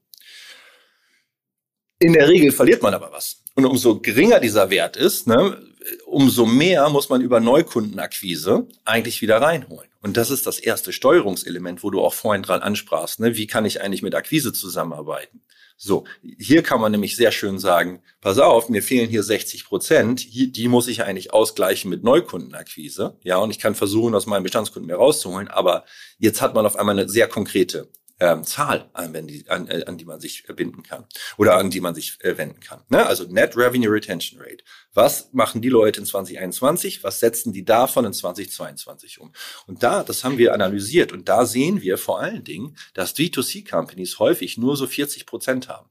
[1.99, 3.43] In der Regel verliert man aber was.
[3.55, 5.61] Und umso geringer dieser Wert ist, ne,
[6.07, 9.89] umso mehr muss man über Neukundenakquise eigentlich wieder reinholen.
[10.01, 13.21] Und das ist das erste Steuerungselement, wo du auch vorhin dran ansprachst.
[13.21, 13.37] Ne?
[13.37, 15.43] Wie kann ich eigentlich mit Akquise zusammenarbeiten?
[15.81, 16.07] So,
[16.39, 20.67] hier kann man nämlich sehr schön sagen, pass auf, mir fehlen hier 60 Prozent, die
[20.67, 23.17] muss ich eigentlich ausgleichen mit Neukundenakquise.
[23.23, 25.85] Ja, und ich kann versuchen, aus meinen Bestandskunden mehr rauszuholen, aber
[26.19, 27.89] jetzt hat man auf einmal eine sehr konkrete
[28.21, 29.15] ähm, Zahl, an,
[29.49, 31.05] an, an die man sich binden kann
[31.37, 32.83] oder an die man sich äh, wenden kann.
[32.89, 33.07] Ne?
[33.07, 34.65] Also Net Revenue Retention Rate.
[34.93, 37.05] Was machen die Leute in 2021?
[37.05, 39.33] Was setzen die davon in 2022 um?
[39.67, 44.19] Und da, das haben wir analysiert und da sehen wir vor allen Dingen, dass D2C-Companies
[44.19, 45.89] häufig nur so 40 Prozent haben.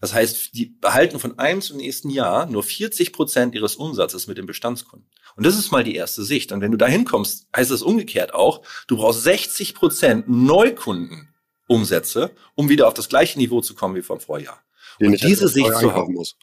[0.00, 4.36] Das heißt, die behalten von einem zum nächsten Jahr nur 40 Prozent ihres Umsatzes mit
[4.36, 5.08] den Bestandskunden.
[5.36, 6.52] Und das ist mal die erste Sicht.
[6.52, 11.34] Und wenn du da hinkommst, heißt es umgekehrt auch, du brauchst 60 Prozent Neukunden
[11.66, 14.65] Umsätze, um wieder auf das gleiche Niveau zu kommen wie vom Vorjahr.
[15.00, 16.14] Und diese Sicht zu haben.
[16.14, 16.36] Muss.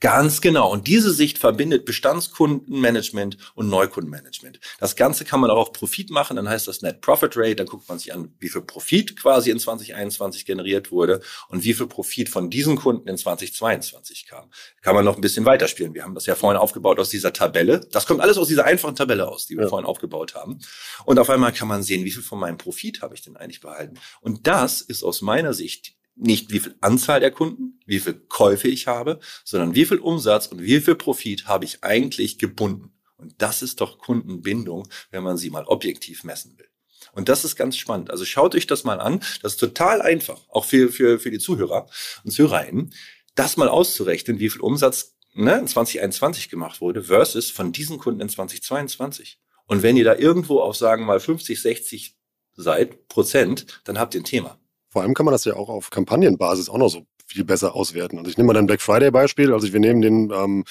[0.00, 0.70] Ganz genau.
[0.72, 4.60] Und diese Sicht verbindet Bestandskundenmanagement und Neukundenmanagement.
[4.78, 6.36] Das Ganze kann man auch auf Profit machen.
[6.36, 7.56] Dann heißt das Net Profit Rate.
[7.56, 11.74] Dann guckt man sich an, wie viel Profit quasi in 2021 generiert wurde und wie
[11.74, 14.50] viel Profit von diesen Kunden in 2022 kam.
[14.82, 15.94] Kann man noch ein bisschen weiterspielen.
[15.94, 17.80] Wir haben das ja vorhin aufgebaut aus dieser Tabelle.
[17.92, 19.68] Das kommt alles aus dieser einfachen Tabelle aus, die wir ja.
[19.68, 20.58] vorhin aufgebaut haben.
[21.04, 23.60] Und auf einmal kann man sehen, wie viel von meinem Profit habe ich denn eigentlich
[23.60, 23.98] behalten.
[24.20, 28.68] Und das ist aus meiner Sicht nicht wie viel Anzahl der Kunden, wie viel Käufe
[28.68, 32.92] ich habe, sondern wie viel Umsatz und wie viel Profit habe ich eigentlich gebunden.
[33.16, 36.68] Und das ist doch Kundenbindung, wenn man sie mal objektiv messen will.
[37.12, 38.10] Und das ist ganz spannend.
[38.10, 39.20] Also schaut euch das mal an.
[39.42, 41.88] Das ist total einfach, auch für, für, für die Zuhörer
[42.24, 42.94] und Zuhörerinnen,
[43.34, 48.20] das mal auszurechnen, wie viel Umsatz ne, in 2021 gemacht wurde versus von diesen Kunden
[48.20, 49.38] in 2022.
[49.66, 52.16] Und wenn ihr da irgendwo auf, sagen mal, 50, 60
[52.56, 54.59] seid, Prozent, dann habt ihr ein Thema.
[54.90, 58.18] Vor allem kann man das ja auch auf Kampagnenbasis auch noch so viel besser auswerten.
[58.18, 59.52] Also ich nehme mal ein Black Friday Beispiel.
[59.52, 60.64] Also wir nehmen den ähm,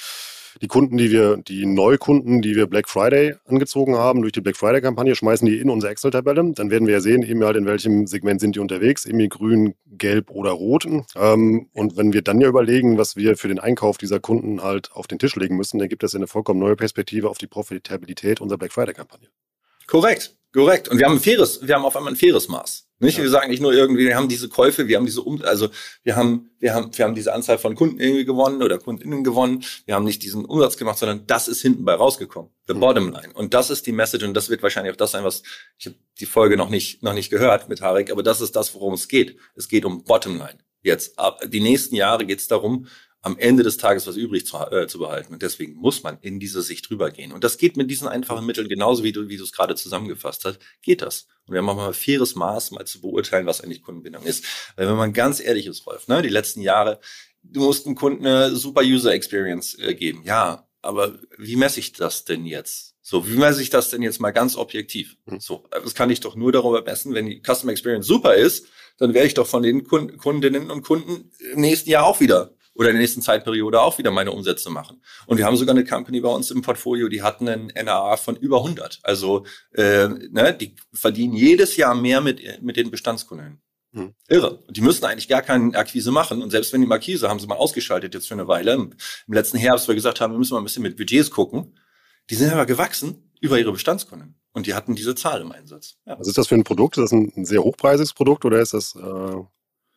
[0.61, 4.57] die Kunden, die wir, die Neukunden, die wir Black Friday angezogen haben durch die Black
[4.57, 6.51] Friday Kampagne, schmeißen die in unsere Excel-Tabelle.
[6.53, 9.75] Dann werden wir ja sehen, eben halt in welchem Segment sind die unterwegs, irgendwie grün,
[9.85, 10.87] gelb oder rot.
[11.15, 14.91] Ähm, und wenn wir dann ja überlegen, was wir für den Einkauf dieser Kunden halt
[14.93, 18.41] auf den Tisch legen müssen, dann gibt das eine vollkommen neue Perspektive auf die Profitabilität
[18.41, 19.29] unserer Black Friday Kampagne.
[19.89, 20.87] Korrekt, korrekt.
[20.87, 22.85] Und wir haben ein faires, wir haben auf einmal ein faires Maß.
[22.99, 23.17] Nicht?
[23.17, 23.23] Ja.
[23.23, 25.69] Wir sagen nicht nur irgendwie, wir haben diese Käufe, wir haben diese um also
[26.03, 29.63] wir haben, wir haben, wir haben diese Anzahl von Kunden irgendwie gewonnen oder KundInnen gewonnen.
[29.85, 32.51] Wir haben nicht diesen Umsatz gemacht, sondern das ist hinten bei rausgekommen.
[32.67, 32.79] The mhm.
[32.81, 33.33] bottom line.
[33.33, 35.41] Und das ist die Message und das wird wahrscheinlich auch das sein, was
[35.79, 38.75] ich habe die Folge noch nicht, noch nicht gehört mit Harek, aber das ist das,
[38.75, 39.37] worum es geht.
[39.55, 40.59] Es geht um bottom line.
[40.81, 42.85] Jetzt ab die nächsten Jahre geht es darum,
[43.21, 45.33] am Ende des Tages was übrig zu, äh, zu behalten.
[45.33, 47.31] Und deswegen muss man in diese Sicht rübergehen.
[47.31, 50.45] Und das geht mit diesen einfachen Mitteln, genauso wie du, wie du es gerade zusammengefasst
[50.45, 51.27] hast, geht das.
[51.45, 54.45] Und wir haben auch mal ein faires Maß, mal zu beurteilen, was eigentlich Kundenbindung ist.
[54.75, 56.99] Weil wenn man ganz ehrlich ist, Rolf, ne, die letzten Jahre,
[57.43, 60.21] du musst einem Kunden eine super User Experience äh, geben.
[60.23, 62.95] Ja, aber wie messe ich das denn jetzt?
[63.01, 65.17] So, wie messe ich das denn jetzt mal ganz objektiv?
[65.27, 65.41] Hm.
[65.41, 69.13] So, das kann ich doch nur darüber messen, wenn die Customer Experience super ist, dann
[69.13, 72.95] werde ich doch von den Kundinnen und Kunden im nächsten Jahr auch wieder oder in
[72.95, 75.01] der nächsten Zeitperiode auch wieder meine Umsätze machen.
[75.25, 78.35] Und wir haben sogar eine Company bei uns im Portfolio, die hatten einen NAA von
[78.35, 78.99] über 100.
[79.03, 83.61] Also äh, ne, die verdienen jedes Jahr mehr mit, mit den Bestandskunden.
[83.91, 84.13] Hm.
[84.27, 84.59] Irre.
[84.67, 86.43] Und die müssen eigentlich gar keine Akquise machen.
[86.43, 88.73] Und selbst wenn die Akquise haben sie mal ausgeschaltet jetzt für eine Weile.
[88.73, 88.93] Im
[89.27, 91.77] letzten Herbst, wo wir gesagt haben, wir müssen mal ein bisschen mit Budgets gucken.
[92.29, 94.35] Die sind aber gewachsen über ihre Bestandskunden.
[94.53, 95.97] Und die hatten diese Zahl im Einsatz.
[96.05, 96.19] Ja.
[96.19, 96.97] Was ist das für ein Produkt?
[96.97, 99.35] Ist das ein sehr hochpreisiges Produkt oder ist das äh,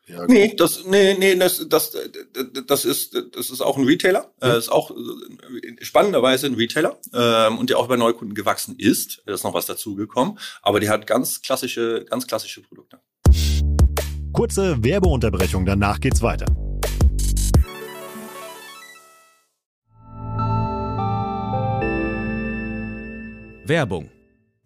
[0.08, 1.96] Ja, nee, das, nee, nee, das, das,
[2.66, 4.32] das ist, das ist auch ein Retailer.
[4.42, 4.50] Mhm.
[4.50, 9.22] ist auch äh, spannenderweise ein Retailer ähm, und der auch bei Neukunden gewachsen ist.
[9.26, 13.00] Da ist noch was dazugekommen, aber die hat ganz klassische, ganz klassische Produkte.
[14.32, 16.46] Kurze Werbeunterbrechung, danach geht's weiter.
[23.64, 24.10] Werbung.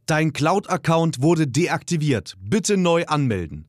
[0.07, 2.37] Dein Cloud-Account wurde deaktiviert.
[2.41, 3.69] Bitte neu anmelden.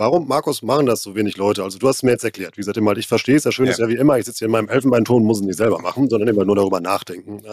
[0.00, 1.62] Warum, Markus, machen das so wenig Leute?
[1.62, 2.56] Also du hast es mir jetzt erklärt.
[2.56, 3.42] Wie gesagt, immer, ich verstehe es.
[3.42, 3.72] Das Schöne ja.
[3.72, 6.08] ist ja wie immer, ich sitze hier in meinem Elfenbeinton, muss es nicht selber machen,
[6.08, 7.42] sondern immer nur darüber nachdenken.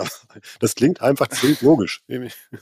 [0.60, 2.04] Das klingt einfach ziemlich logisch.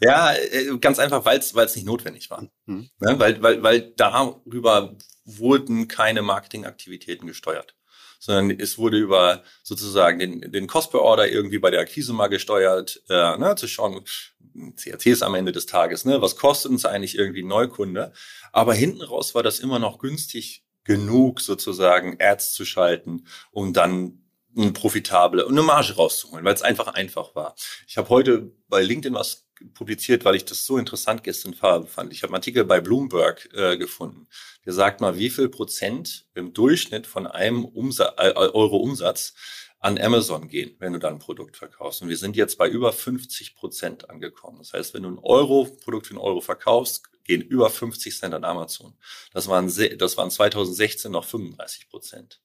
[0.02, 2.48] Ja, äh, ganz einfach, weil es nicht notwendig war.
[2.66, 2.90] Mhm.
[3.00, 7.76] Ja, weil, weil, weil darüber wurden keine Marketingaktivitäten gesteuert
[8.26, 12.28] sondern es wurde über sozusagen den, den Cost per Order irgendwie bei der Akquise mal
[12.28, 14.02] gesteuert, äh, ne, zu schauen,
[14.76, 18.14] CRC ist am Ende des Tages, ne, was kostet uns eigentlich irgendwie ein Neukunde?
[18.52, 24.22] Aber hinten raus war das immer noch günstig genug, sozusagen Ads zu schalten, um dann
[24.56, 27.56] eine profitable und eine Marge rauszuholen, weil es einfach einfach war.
[27.88, 32.12] Ich habe heute bei LinkedIn was publiziert, weil ich das so interessant gestern fand.
[32.12, 34.28] Ich habe einen Artikel bei Bloomberg äh, gefunden.
[34.66, 39.34] Der sagt mal, wie viel Prozent im Durchschnitt von einem Umsatz, äh, Euro Umsatz
[39.86, 42.02] an Amazon gehen, wenn du dann ein Produkt verkaufst.
[42.02, 44.58] Und wir sind jetzt bei über 50 Prozent angekommen.
[44.58, 48.34] Das heißt, wenn du ein Euro, Produkt für einen Euro verkaufst, gehen über 50 Cent
[48.34, 48.96] an Amazon.
[49.32, 52.42] Das waren, das waren 2016 noch 35 Prozent.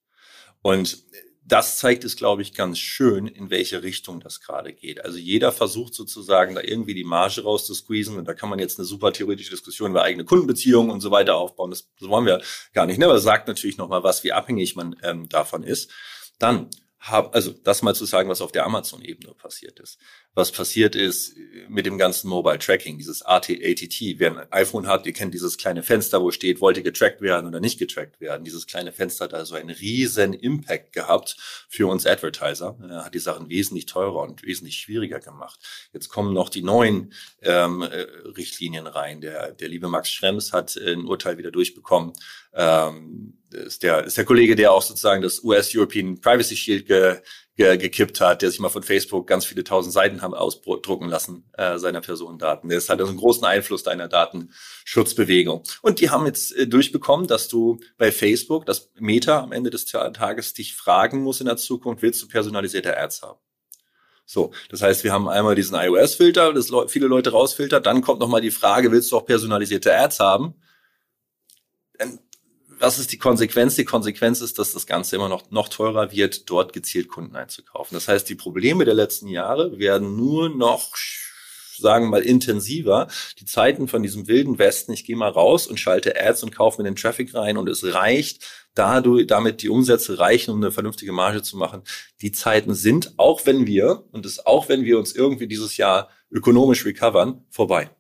[0.61, 1.03] Und
[1.43, 5.03] das zeigt es, glaube ich, ganz schön, in welche Richtung das gerade geht.
[5.03, 8.85] Also jeder versucht sozusagen da irgendwie die Marge rauszusqueezen und da kann man jetzt eine
[8.85, 11.71] super theoretische Diskussion über eigene Kundenbeziehungen und so weiter aufbauen.
[11.71, 12.43] Das, das wollen wir
[12.75, 12.99] gar nicht.
[12.99, 13.07] Ne?
[13.07, 15.91] Aber das sagt natürlich nochmal was, wie abhängig man ähm, davon ist.
[16.39, 16.69] Dann
[17.01, 19.99] hab, also das mal zu sagen, was auf der Amazon-Ebene passiert ist
[20.35, 21.35] was passiert ist
[21.69, 24.19] mit dem ganzen Mobile Tracking, dieses AT, ATT.
[24.19, 27.59] Wer ein iPhone hat, ihr kennt dieses kleine Fenster, wo steht, wollte getrackt werden oder
[27.59, 28.45] nicht getrackt werden.
[28.45, 31.37] Dieses kleine Fenster hat also einen riesen Impact gehabt
[31.69, 32.79] für uns Advertiser.
[32.89, 35.59] Er hat die Sachen wesentlich teurer und wesentlich schwieriger gemacht.
[35.93, 39.21] Jetzt kommen noch die neuen ähm, äh, Richtlinien rein.
[39.21, 42.13] Der, der liebe Max Schrems hat ein Urteil wieder durchbekommen.
[42.55, 47.21] Ähm, ist der, ist der Kollege, der auch sozusagen das US European Privacy Shield ge,
[47.57, 51.45] ge, gekippt hat, der sich mal von Facebook ganz viele tausend Seiten haben ausdrucken lassen,
[51.57, 52.69] äh, seiner Personendaten.
[52.69, 55.65] Der hat also einen großen Einfluss deiner Datenschutzbewegung.
[55.83, 59.85] Und die haben jetzt äh, durchbekommen, dass du bei Facebook, das Meta am Ende des
[59.85, 63.39] Tages dich fragen muss in der Zukunft, willst du personalisierte Ads haben?
[64.25, 68.41] So, das heißt, wir haben einmal diesen iOS-Filter, das viele Leute rausfiltert, dann kommt nochmal
[68.41, 70.55] die Frage, willst du auch personalisierte Ads haben?
[71.99, 72.21] Dann
[72.81, 73.77] was ist die Konsequenz?
[73.77, 77.95] Die Konsequenz ist, dass das Ganze immer noch, noch teurer wird, dort gezielt Kunden einzukaufen.
[77.95, 80.97] Das heißt, die Probleme der letzten Jahre werden nur noch
[81.81, 83.09] sagen wir mal intensiver.
[83.39, 86.81] Die Zeiten von diesem wilden Westen, ich gehe mal raus und schalte Ads und kaufe
[86.81, 91.13] mir den Traffic rein und es reicht, dadurch, damit die Umsätze reichen, um eine vernünftige
[91.13, 91.83] Marge zu machen.
[92.21, 96.11] Die Zeiten sind, auch wenn wir, und das auch wenn wir uns irgendwie dieses Jahr
[96.31, 97.91] ökonomisch recovern, vorbei.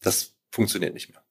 [0.00, 1.22] Das funktioniert nicht mehr.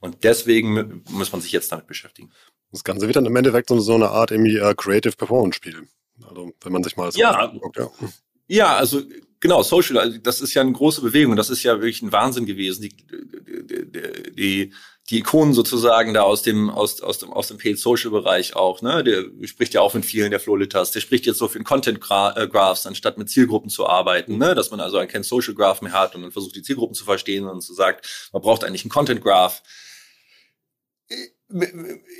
[0.00, 2.30] Und deswegen muss man sich jetzt damit beschäftigen.
[2.72, 5.88] Das Ganze wird dann im Endeffekt so, eine Art irgendwie uh, Creative Performance Spiel.
[6.26, 7.90] Also wenn man sich mal so ja, anguckt, ja.
[8.48, 9.02] Ja, also
[9.40, 11.36] genau, Social, also das ist ja eine große Bewegung.
[11.36, 12.82] Das ist ja wirklich ein Wahnsinn gewesen.
[12.82, 13.92] Die, die,
[14.32, 14.72] die,
[15.10, 18.82] die Ikonen sozusagen da aus dem, aus, aus dem, aus dem Paid Social Bereich auch,
[18.82, 19.04] ne?
[19.04, 20.90] Der spricht ja auch mit vielen der Flolitas.
[20.90, 24.54] Der spricht jetzt so für Content Graphs, anstatt mit Zielgruppen zu arbeiten, ne?
[24.54, 27.46] Dass man also kein Social Graph mehr hat und dann versucht, die Zielgruppen zu verstehen
[27.46, 29.62] und so sagt, man braucht eigentlich einen Content Graph.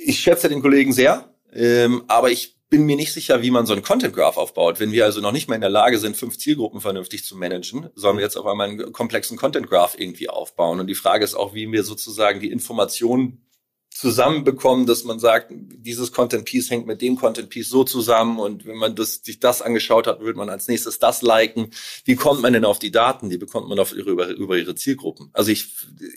[0.03, 3.73] Ich schätze den Kollegen sehr, ähm, aber ich bin mir nicht sicher, wie man so
[3.73, 4.79] einen Content Graph aufbaut.
[4.79, 7.89] Wenn wir also noch nicht mal in der Lage sind, fünf Zielgruppen vernünftig zu managen,
[7.95, 10.79] sollen wir jetzt auf einmal einen komplexen Content Graph irgendwie aufbauen.
[10.79, 13.43] Und die Frage ist auch, wie wir sozusagen die Informationen
[13.89, 18.65] zusammenbekommen, dass man sagt, dieses Content Piece hängt mit dem Content Piece so zusammen und
[18.65, 21.71] wenn man das, sich das angeschaut hat, würde man als nächstes das liken.
[22.05, 23.29] Wie kommt man denn auf die Daten?
[23.29, 25.29] Die bekommt man auf ihre, über, über ihre Zielgruppen.
[25.33, 25.67] Also ich,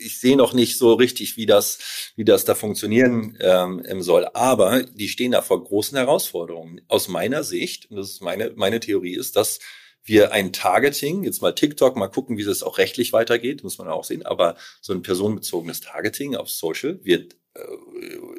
[0.01, 4.29] ich sehe noch nicht so richtig, wie das, wie das da funktionieren ähm, soll.
[4.35, 6.83] Aber die stehen da vor großen Herausforderungen.
[6.89, 9.59] Aus meiner Sicht, und das ist meine, meine Theorie ist, dass
[10.05, 13.89] wir ein Targeting, jetzt mal TikTok, mal gucken, wie das auch rechtlich weitergeht, muss man
[13.89, 17.37] auch sehen, aber so ein personenbezogenes Targeting auf Social wird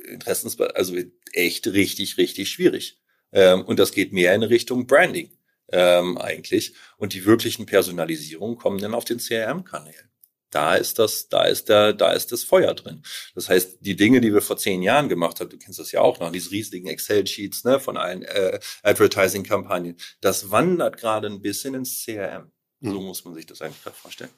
[0.07, 0.95] Interessens, also
[1.33, 2.99] echt richtig, richtig schwierig.
[3.31, 5.31] Ähm, und das geht mehr in Richtung Branding
[5.71, 6.75] ähm, eigentlich.
[6.97, 10.09] Und die wirklichen Personalisierungen kommen dann auf den CRM-Kanälen.
[10.51, 13.01] Da ist das, da ist der, da ist das Feuer drin.
[13.33, 16.01] Das heißt, die Dinge, die wir vor zehn Jahren gemacht haben, du kennst das ja
[16.01, 21.73] auch noch, diese riesigen Excel-Sheets ne, von allen äh, Advertising-Kampagnen, das wandert gerade ein bisschen
[21.73, 22.51] ins CRM.
[22.81, 23.07] So mhm.
[23.07, 24.29] muss man sich das eigentlich vorstellen.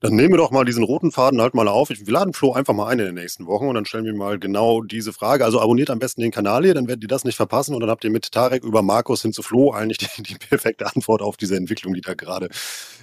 [0.00, 1.88] Dann nehmen wir doch mal diesen roten Faden halt mal auf.
[1.88, 4.38] wir laden Flo einfach mal ein in den nächsten Wochen und dann stellen wir mal
[4.38, 5.44] genau diese Frage.
[5.44, 7.90] Also abonniert am besten den Kanal hier, dann werdet ihr das nicht verpassen und dann
[7.90, 11.36] habt ihr mit Tarek über Markus hin zu Flo eigentlich die, die perfekte Antwort auf
[11.36, 12.48] diese Entwicklung, die da gerade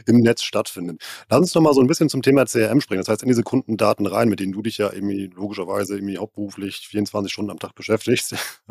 [0.05, 1.01] im Netz stattfindet.
[1.29, 3.01] Lass uns doch mal so ein bisschen zum Thema CRM springen.
[3.01, 6.87] Das heißt, in diese Kundendaten rein, mit denen du dich ja irgendwie logischerweise irgendwie hauptberuflich
[6.87, 8.35] 24 Stunden am Tag beschäftigst.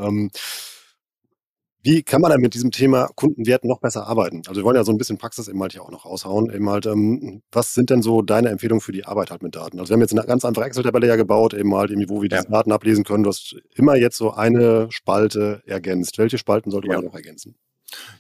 [1.83, 4.43] Wie kann man dann mit diesem Thema Kundenwert noch besser arbeiten?
[4.47, 6.51] Also wir wollen ja so ein bisschen Praxis eben halt hier auch noch raushauen.
[6.53, 9.81] Eben halt, ähm, was sind denn so deine Empfehlungen für die Arbeit halt mit Daten?
[9.81, 12.29] Also wir haben jetzt eine ganz einfache Excel-Tabelle ja gebaut, eben halt irgendwie, wo wir
[12.29, 12.39] ja.
[12.39, 13.23] diese Daten ablesen können.
[13.23, 16.19] Du hast immer jetzt so eine Spalte ergänzt.
[16.19, 17.57] Welche Spalten sollte man noch ergänzen?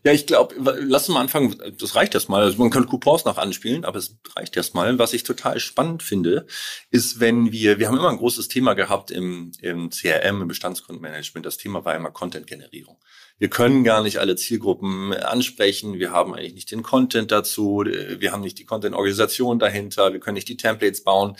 [0.02, 1.60] Ja, ich glaube, lass uns mal anfangen.
[1.78, 2.42] Das reicht erstmal.
[2.42, 4.98] Also man kann Coupons noch anspielen, aber es reicht erstmal.
[4.98, 6.46] Was ich total spannend finde,
[6.90, 11.44] ist, wenn wir, wir haben immer ein großes Thema gehabt im, im CRM, im Bestandskundenmanagement.
[11.46, 12.98] Das Thema war immer Content-Generierung
[13.40, 18.32] wir können gar nicht alle Zielgruppen ansprechen, wir haben eigentlich nicht den Content dazu, wir
[18.32, 21.38] haben nicht die Content-Organisation dahinter, wir können nicht die Templates bauen.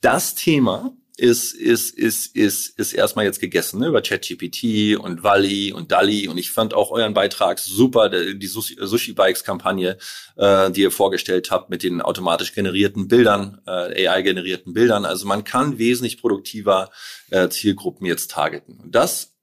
[0.00, 3.86] Das Thema ist, ist, ist, ist, ist erstmal jetzt gegessen ne?
[3.86, 6.26] über ChatGPT und Wally und Dali.
[6.26, 9.96] Und ich fand auch euren Beitrag super, die Sushi Bikes Kampagne,
[10.36, 15.04] äh, die ihr vorgestellt habt mit den automatisch generierten Bildern, äh, AI generierten Bildern.
[15.04, 16.90] Also man kann wesentlich produktiver
[17.30, 18.80] äh, Zielgruppen jetzt targeten.
[18.80, 19.34] Und das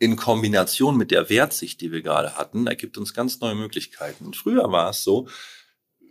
[0.00, 4.26] in Kombination mit der Wertsicht, die wir gerade hatten, ergibt uns ganz neue Möglichkeiten.
[4.26, 5.28] Und früher war es so,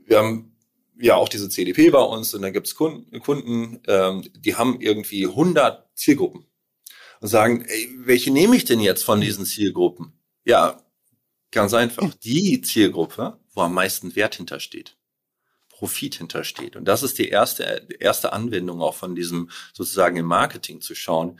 [0.06, 0.51] wir haben
[1.02, 4.80] ja auch diese CDP bei uns und da gibt es Kunden, Kunden ähm, die haben
[4.80, 6.46] irgendwie 100 Zielgruppen
[7.20, 10.14] und sagen, ey, welche nehme ich denn jetzt von diesen Zielgruppen?
[10.44, 10.82] Ja,
[11.52, 12.14] ganz einfach.
[12.24, 14.98] Die Zielgruppe, wo am meisten Wert hintersteht.
[15.70, 16.76] Profit hintersteht.
[16.76, 21.40] Und das ist die erste, erste Anwendung auch von diesem sozusagen im Marketing zu schauen,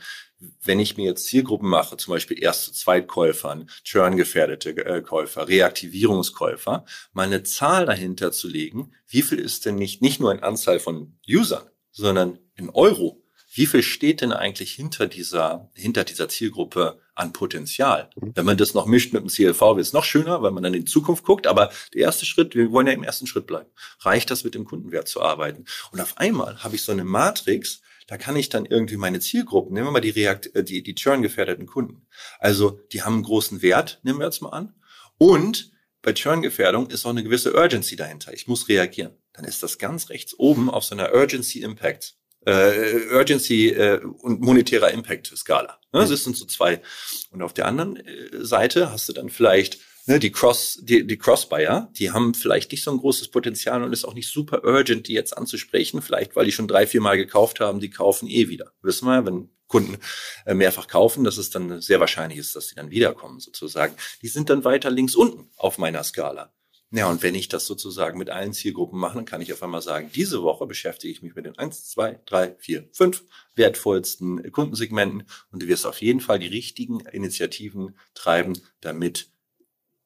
[0.62, 7.26] wenn ich mir jetzt Zielgruppen mache, zum Beispiel erste Zweitkäufern, Churn-gefährdete äh, Käufer, Reaktivierungskäufer, mal
[7.26, 11.18] eine Zahl dahinter zu legen, wie viel ist denn nicht, nicht nur in Anzahl von
[11.28, 13.22] Usern, sondern in Euro,
[13.54, 18.08] wie viel steht denn eigentlich hinter dieser, hinter dieser Zielgruppe an Potenzial?
[18.16, 18.32] Mhm.
[18.34, 20.72] Wenn man das noch mischt mit dem CLV, wird es noch schöner, weil man dann
[20.72, 21.46] in die Zukunft guckt.
[21.46, 23.68] Aber der erste Schritt, wir wollen ja im ersten Schritt bleiben.
[24.00, 25.66] Reicht das mit dem Kundenwert zu arbeiten?
[25.90, 29.72] Und auf einmal habe ich so eine Matrix, da kann ich dann irgendwie meine Zielgruppen,
[29.72, 32.06] nehmen wir mal die, Reakt äh, die, die Churn-gefährdeten Kunden.
[32.38, 34.74] Also die haben einen großen Wert, nehmen wir jetzt mal an.
[35.16, 35.72] Und
[36.02, 38.34] bei Churn-Gefährdung ist auch eine gewisse Urgency dahinter.
[38.34, 39.14] Ich muss reagieren.
[39.32, 44.42] Dann ist das ganz rechts oben auf so einer Urgency Impact, äh, Urgency äh, und
[44.42, 45.78] monetärer Impact Skala.
[45.94, 46.06] Ne?
[46.06, 46.82] Das sind so zwei.
[47.30, 51.18] Und auf der anderen äh, Seite hast du dann vielleicht ne, die Cross, die, die
[51.18, 55.08] Cross-Buyer, die haben vielleicht nicht so ein großes Potenzial und ist auch nicht super urgent,
[55.08, 56.02] die jetzt anzusprechen.
[56.02, 58.72] Vielleicht, weil die schon drei, vier Mal gekauft haben, die kaufen eh wieder.
[58.82, 59.96] Wissen wir, wenn Kunden
[60.44, 63.94] äh, mehrfach kaufen, dass es dann sehr wahrscheinlich ist, dass sie dann wiederkommen, sozusagen.
[64.20, 66.52] Die sind dann weiter links unten auf meiner Skala.
[66.94, 69.80] Ja, und wenn ich das sozusagen mit allen Zielgruppen mache, dann kann ich auf einmal
[69.80, 75.26] sagen, diese Woche beschäftige ich mich mit den eins, zwei, drei, vier, fünf wertvollsten Kundensegmenten
[75.50, 79.30] und du wirst auf jeden Fall die richtigen Initiativen treiben, damit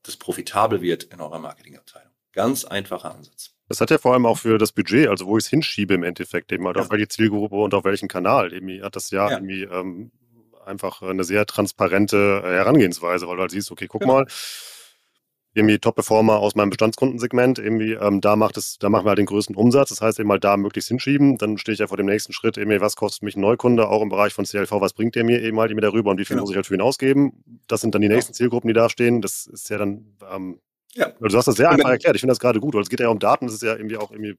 [0.07, 2.11] das profitabel wird in eurer Marketingabteilung.
[2.33, 3.53] Ganz einfacher Ansatz.
[3.69, 6.05] Das hat ja vor allem auch für das Budget, also wo ich es hinschiebe im
[6.05, 6.83] Endeffekt, eben halt ja.
[6.83, 8.53] auf welche Zielgruppe und auf welchen Kanal.
[8.53, 9.37] Irgendwie hat das ja, ja.
[9.37, 10.13] irgendwie ähm,
[10.65, 14.15] einfach eine sehr transparente Herangehensweise, weil du halt siehst, okay, guck genau.
[14.15, 14.27] mal,
[15.57, 19.27] irgendwie Top-Performer aus meinem Bestandskundensegment, irgendwie, ähm, da macht es, da machen wir halt den
[19.27, 19.89] größten Umsatz.
[19.89, 21.39] Das heißt, eben halt da möglichst hinschieben.
[21.39, 24.03] Dann stehe ich ja vor dem nächsten Schritt, irgendwie, was kostet mich ein Neukunde, auch
[24.03, 26.35] im Bereich von CLV, was bringt der mir eben halt irgendwie darüber und wie viel
[26.35, 26.43] genau.
[26.43, 27.43] muss ich halt für ihn ausgeben?
[27.67, 28.37] Das sind dann die nächsten ja.
[28.37, 29.23] Zielgruppen, die da stehen.
[29.23, 30.61] Das ist ja dann ähm,
[30.97, 31.13] ja.
[31.21, 32.17] Du hast das sehr einfach erklärt.
[32.17, 33.97] Ich finde das gerade gut, weil es geht ja um Daten, das ist ja irgendwie
[33.97, 34.35] auch irgendwie.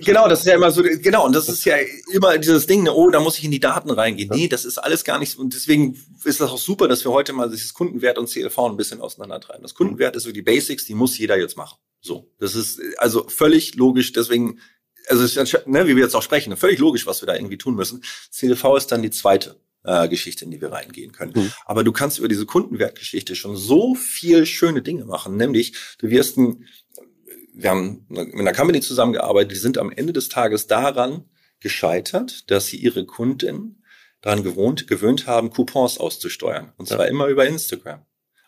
[0.00, 1.76] Genau, das ist ja immer so, genau, und das ist ja
[2.12, 4.30] immer dieses Ding, ne, oh, da muss ich in die Daten reingehen.
[4.30, 4.36] Ja.
[4.36, 7.32] Nee, das ist alles gar nicht, und deswegen ist das auch super, dass wir heute
[7.32, 9.62] mal dieses Kundenwert und CLV ein bisschen auseinandertreiben.
[9.62, 11.78] Das Kundenwert ist so die Basics, die muss jeder jetzt machen.
[12.00, 12.30] So.
[12.38, 14.58] Das ist also völlig logisch, deswegen,
[15.08, 15.24] also,
[15.66, 18.02] ne, wie wir jetzt auch sprechen, völlig logisch, was wir da irgendwie tun müssen.
[18.30, 21.32] CLV ist dann die zweite äh, Geschichte, in die wir reingehen können.
[21.34, 21.52] Mhm.
[21.64, 26.38] Aber du kannst über diese Kundenwertgeschichte schon so viel schöne Dinge machen, nämlich du wirst
[26.38, 26.66] ein,
[27.54, 31.24] wir haben mit einer Company zusammengearbeitet, die sind am Ende des Tages daran
[31.60, 33.82] gescheitert, dass sie ihre Kunden
[34.20, 36.72] daran gewohnt, gewöhnt haben, Coupons auszusteuern.
[36.76, 37.10] Und zwar ja.
[37.10, 38.04] immer über Instagram.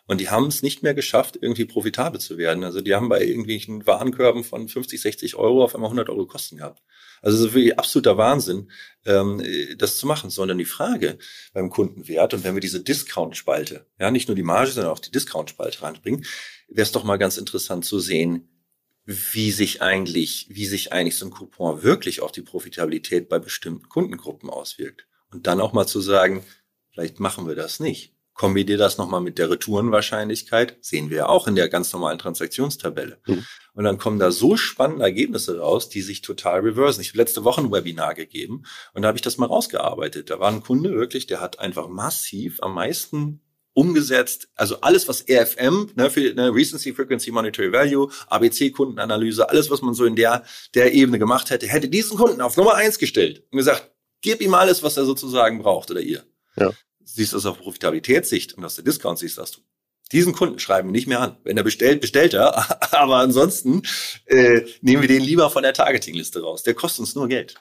[0.07, 2.63] Und die haben es nicht mehr geschafft, irgendwie profitabel zu werden.
[2.63, 6.57] Also die haben bei irgendwelchen Warenkörben von 50, 60 Euro auf einmal 100 Euro Kosten
[6.57, 6.83] gehabt.
[7.21, 8.69] Also es ist wirklich absoluter Wahnsinn,
[9.05, 9.43] ähm,
[9.77, 10.29] das zu machen.
[10.29, 11.17] Sondern die Frage
[11.53, 15.11] beim Kundenwert und wenn wir diese Discount-Spalte, ja nicht nur die Marge, sondern auch die
[15.11, 16.25] Discount-Spalte reinbringen,
[16.67, 18.49] wäre es doch mal ganz interessant zu sehen,
[19.05, 23.87] wie sich eigentlich, wie sich eigentlich so ein Coupon wirklich auf die Profitabilität bei bestimmten
[23.87, 25.07] Kundengruppen auswirkt.
[25.31, 26.43] Und dann auch mal zu sagen,
[26.91, 28.14] vielleicht machen wir das nicht.
[28.35, 33.17] Kombiniere das nochmal mit der Retourenwahrscheinlichkeit, sehen wir ja auch in der ganz normalen Transaktionstabelle.
[33.25, 33.45] Mhm.
[33.73, 36.99] Und dann kommen da so spannende Ergebnisse raus, die sich total reversen.
[36.99, 38.63] Ich habe letzte Woche ein Webinar gegeben
[38.93, 40.29] und da habe ich das mal rausgearbeitet.
[40.29, 43.39] Da war ein Kunde wirklich, der hat einfach massiv am meisten
[43.71, 49.81] umgesetzt, also alles, was RFM, ne, für ne, Recency, Frequency, Monetary Value, ABC-Kundenanalyse, alles, was
[49.81, 53.43] man so in der, der Ebene gemacht hätte, hätte diesen Kunden auf Nummer eins gestellt
[53.51, 56.23] und gesagt, gib ihm alles, was er sozusagen braucht oder ihr.
[56.57, 56.73] Ja
[57.05, 59.61] siehst du es auf Profitabilitätssicht und aus der Discount siehst, dass du
[60.11, 61.37] diesen Kunden schreiben wir nicht mehr an.
[61.43, 62.93] Wenn er bestellt, bestellt er.
[62.93, 63.81] Aber ansonsten
[64.25, 66.63] äh, nehmen wir den lieber von der Targeting-Liste raus.
[66.63, 67.55] Der kostet uns nur Geld.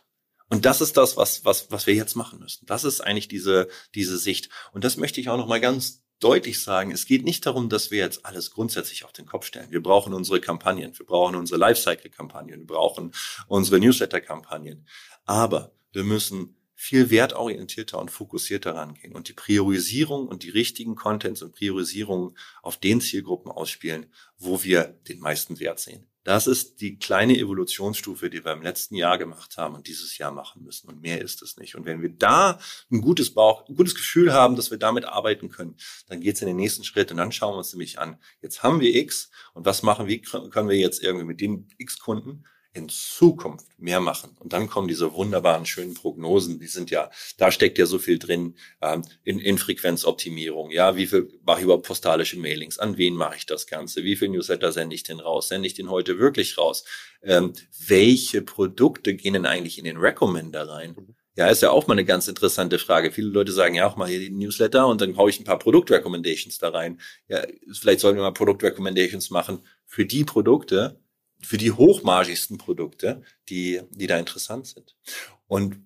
[0.50, 2.66] Und das ist das, was, was, was wir jetzt machen müssen.
[2.66, 4.50] Das ist eigentlich diese, diese Sicht.
[4.72, 6.90] Und das möchte ich auch noch mal ganz deutlich sagen.
[6.90, 9.70] Es geht nicht darum, dass wir jetzt alles grundsätzlich auf den Kopf stellen.
[9.70, 10.96] Wir brauchen unsere Kampagnen.
[10.98, 12.60] Wir brauchen unsere Lifecycle-Kampagnen.
[12.60, 13.12] Wir brauchen
[13.48, 14.86] unsere Newsletter-Kampagnen.
[15.24, 21.42] Aber wir müssen viel wertorientierter und fokussierter rangehen und die Priorisierung und die richtigen Contents
[21.42, 24.06] und Priorisierungen auf den Zielgruppen ausspielen,
[24.38, 26.06] wo wir den meisten Wert sehen.
[26.24, 30.32] Das ist die kleine Evolutionsstufe, die wir im letzten Jahr gemacht haben und dieses Jahr
[30.32, 30.88] machen müssen.
[30.88, 31.74] Und mehr ist es nicht.
[31.74, 32.58] Und wenn wir da
[32.90, 35.76] ein gutes Bauch, ein gutes Gefühl haben, dass wir damit arbeiten können,
[36.08, 37.10] dann geht es in den nächsten Schritt.
[37.10, 40.22] Und dann schauen wir uns nämlich an, jetzt haben wir X und was machen, wie
[40.22, 42.44] können wir jetzt irgendwie mit den X-Kunden
[42.74, 44.36] in Zukunft mehr machen.
[44.40, 48.18] Und dann kommen diese wunderbaren, schönen Prognosen, die sind ja, da steckt ja so viel
[48.18, 53.14] drin, ähm, in, in Frequenzoptimierung, ja, wie viel mache ich überhaupt postalische Mailings, an wen
[53.14, 56.18] mache ich das Ganze, wie viel Newsletter sende ich denn raus, sende ich den heute
[56.18, 56.84] wirklich raus,
[57.22, 57.52] ähm,
[57.86, 60.96] welche Produkte gehen denn eigentlich in den Recommender rein?
[61.36, 63.10] Ja, ist ja auch mal eine ganz interessante Frage.
[63.10, 65.58] Viele Leute sagen ja auch mal hier die Newsletter und dann haue ich ein paar
[65.58, 67.00] Produkt-Recommendations da rein.
[67.26, 71.00] Ja, vielleicht sollten wir mal Produkt-Recommendations machen für die Produkte,
[71.44, 74.96] für die hochmargigsten Produkte, die, die da interessant sind.
[75.46, 75.76] Und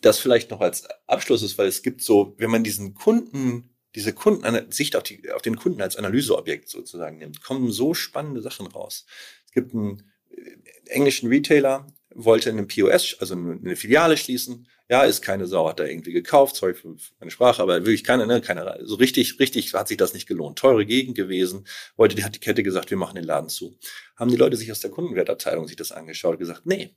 [0.00, 4.12] das vielleicht noch als Abschluss ist, weil es gibt so, wenn man diesen Kunden, diese
[4.12, 9.06] Kundensicht auf, die, auf den Kunden als Analyseobjekt sozusagen nimmt, kommen so spannende Sachen raus.
[9.46, 15.22] Es gibt einen äh, englischen Retailer, wollte einen POS, also eine Filiale schließen, ja, ist
[15.22, 18.80] keine Sau, hat da irgendwie gekauft, sorry für meine Sprache, aber wirklich keine, ne, keine,
[18.82, 20.58] so richtig, richtig hat sich das nicht gelohnt.
[20.58, 21.64] Teure Gegend gewesen,
[21.96, 23.78] die hat die Kette gesagt, wir machen den Laden zu.
[24.16, 26.96] Haben die Leute sich aus der Kundenwertabteilung sich das angeschaut, gesagt, nee,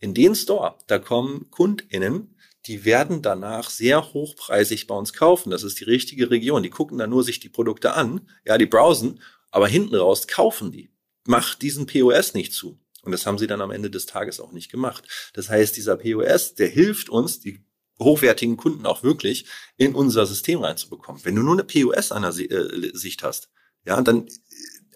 [0.00, 2.34] in den Store, da kommen KundInnen,
[2.64, 5.50] die werden danach sehr hochpreisig bei uns kaufen.
[5.50, 6.62] Das ist die richtige Region.
[6.62, 9.20] Die gucken dann nur sich die Produkte an, ja, die browsen,
[9.50, 10.90] aber hinten raus kaufen die.
[11.26, 12.78] Macht diesen POS nicht zu.
[13.06, 15.04] Und das haben sie dann am Ende des Tages auch nicht gemacht.
[15.32, 17.64] Das heißt, dieser POS, der hilft uns, die
[17.98, 19.46] hochwertigen Kunden auch wirklich
[19.76, 21.24] in unser System reinzubekommen.
[21.24, 23.48] Wenn du nur eine POS an der äh, Sicht hast,
[23.84, 24.28] ja, dann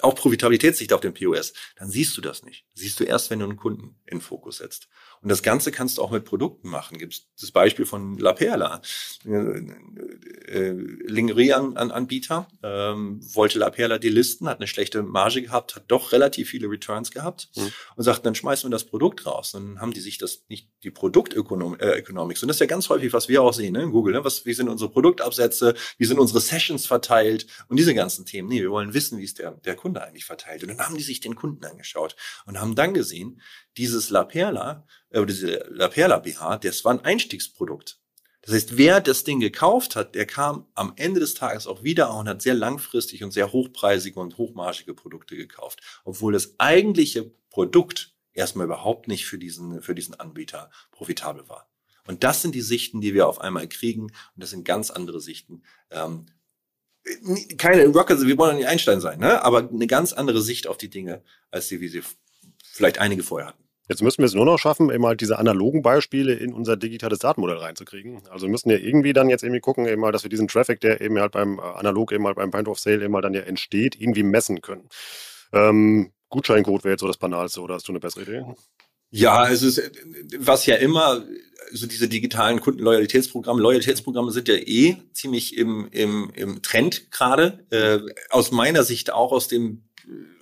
[0.00, 2.66] auch Profitabilitätssicht auf dem POS, dann siehst du das nicht.
[2.74, 4.88] Siehst du erst, wenn du einen Kunden in Fokus setzt.
[5.22, 6.96] Und das Ganze kannst du auch mit Produkten machen.
[6.96, 8.80] Gibt das Beispiel von La Perla.
[9.26, 9.60] Äh,
[10.48, 16.48] äh, Lingerie-Anbieter ähm, wollte La Perla delisten, hat eine schlechte Marge gehabt, hat doch relativ
[16.48, 17.70] viele Returns gehabt mhm.
[17.96, 19.52] und sagt, dann schmeißen wir das Produkt raus.
[19.52, 21.82] Dann haben die sich das nicht die Produkteconomics.
[21.82, 24.14] Äh, und das ist ja ganz häufig, was wir auch sehen ne, in Google.
[24.14, 24.24] Ne?
[24.24, 25.74] Was, wie sind unsere Produktabsätze?
[25.98, 27.46] Wie sind unsere Sessions verteilt?
[27.68, 28.48] Und diese ganzen Themen.
[28.48, 30.62] Nee, wir wollen wissen, wie ist der, der Kunde eigentlich verteilt.
[30.62, 32.16] Und dann haben die sich den Kunden angeschaut
[32.46, 33.40] und haben dann gesehen,
[33.76, 37.98] dieses La Perla, äh, diese La Perla BH, das war ein Einstiegsprodukt.
[38.42, 42.14] Das heißt, wer das Ding gekauft hat, der kam am Ende des Tages auch wieder
[42.14, 48.14] und hat sehr langfristig und sehr hochpreisige und hochmargige Produkte gekauft, obwohl das eigentliche Produkt
[48.32, 51.70] erstmal überhaupt nicht für diesen, für diesen Anbieter profitabel war.
[52.06, 54.04] Und das sind die Sichten, die wir auf einmal kriegen.
[54.04, 55.62] Und das sind ganz andere Sichten.
[55.90, 56.26] Ähm,
[57.58, 59.42] keine Rocker, wir wollen nicht Einstein sein, ne?
[59.44, 62.02] aber eine ganz andere Sicht auf die Dinge, als die, wie sie
[62.64, 63.64] vielleicht einige vorher hatten.
[63.90, 67.18] Jetzt müssen wir es nur noch schaffen, eben halt diese analogen Beispiele in unser digitales
[67.18, 68.22] Datenmodell reinzukriegen.
[68.30, 70.80] Also wir müssen ja irgendwie dann jetzt irgendwie gucken, eben mal, dass wir diesen Traffic,
[70.80, 73.34] der eben halt beim äh, analog eben halt beim Point of Sale eben halt dann
[73.34, 74.88] ja entsteht, irgendwie messen können.
[75.52, 78.44] Ähm, Gutscheincode wäre jetzt so das Banalste, oder hast du eine bessere Idee?
[79.10, 79.82] Ja, es ist,
[80.38, 81.24] was ja immer,
[81.72, 87.66] so diese digitalen Kundenloyalitätsprogramme, Loyalitätsprogramme sind ja eh ziemlich im, im, im Trend gerade.
[87.70, 87.98] Äh,
[88.30, 89.82] aus meiner Sicht auch aus dem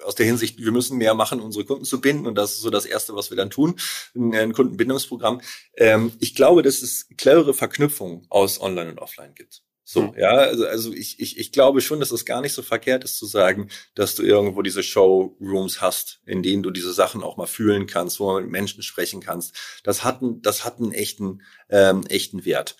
[0.05, 2.27] aus der Hinsicht, wir müssen mehr machen, unsere Kunden zu binden.
[2.27, 3.77] Und das ist so das Erste, was wir dann tun,
[4.15, 5.41] ein Kundenbindungsprogramm.
[5.77, 9.63] Ähm, ich glaube, dass es clevere Verknüpfungen aus Online und Offline gibt.
[9.91, 10.19] So, mhm.
[10.19, 13.17] ja, also, also ich, ich, ich glaube schon, dass es gar nicht so verkehrt ist
[13.17, 17.47] zu sagen, dass du irgendwo diese Showrooms hast, in denen du diese Sachen auch mal
[17.47, 19.81] fühlen kannst, wo man mit Menschen sprechen kannst.
[19.85, 21.41] Das hat, einen, das hat einen echten,
[21.71, 22.77] ähm, echten Wert.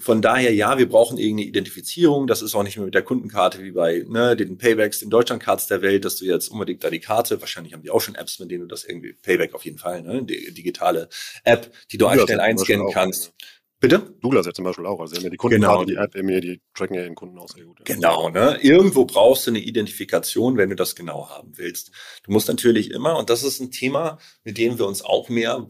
[0.00, 2.26] Von daher, ja, wir brauchen irgendeine Identifizierung.
[2.26, 5.66] Das ist auch nicht mehr mit der Kundenkarte wie bei ne, den Paybacks, den Deutschlandcards
[5.66, 8.38] der Welt, dass du jetzt unbedingt da die Karte, wahrscheinlich haben die auch schon Apps,
[8.38, 11.08] mit denen du das irgendwie, Payback auf jeden Fall, ne, die digitale
[11.44, 13.28] App, die du ja, schnell einscannen kannst.
[13.28, 14.14] Auch, Bitte?
[14.20, 15.00] Douglas jetzt zum Beispiel auch.
[15.00, 15.84] Also, die Kunden genau.
[15.84, 17.78] die App, die tracken ja den Kunden auch sehr gut.
[17.78, 17.94] Ja.
[17.94, 18.58] Genau, ne?
[18.60, 21.90] Irgendwo brauchst du eine Identifikation, wenn du das genau haben willst.
[22.24, 25.66] Du musst natürlich immer, und das ist ein Thema, mit dem wir uns auch mehr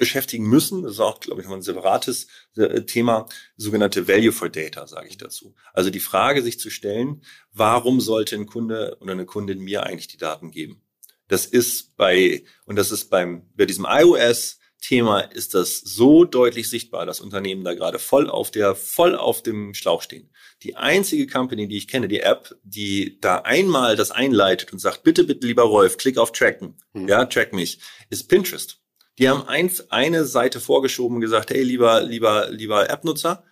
[0.00, 0.82] beschäftigen müssen.
[0.82, 2.26] Das ist auch, glaube ich, noch ein separates
[2.56, 5.54] äh, Thema, sogenannte Value for Data, sage ich dazu.
[5.72, 7.22] Also die Frage, sich zu stellen,
[7.52, 10.82] warum sollte ein Kunde oder eine Kundin mir eigentlich die Daten geben?
[11.28, 16.70] Das ist bei, und das ist beim, bei diesem iOS Thema ist das so deutlich
[16.70, 20.30] sichtbar, dass Unternehmen da gerade voll auf der, voll auf dem Schlauch stehen.
[20.62, 25.02] Die einzige Company, die ich kenne, die App, die da einmal das einleitet und sagt,
[25.02, 27.06] bitte, bitte, lieber Rolf, klick auf Tracken, mhm.
[27.06, 28.80] ja, track mich, ist Pinterest.
[29.20, 33.44] Die haben eins, eine Seite vorgeschoben und gesagt, hey, lieber, lieber, lieber App-Nutzer,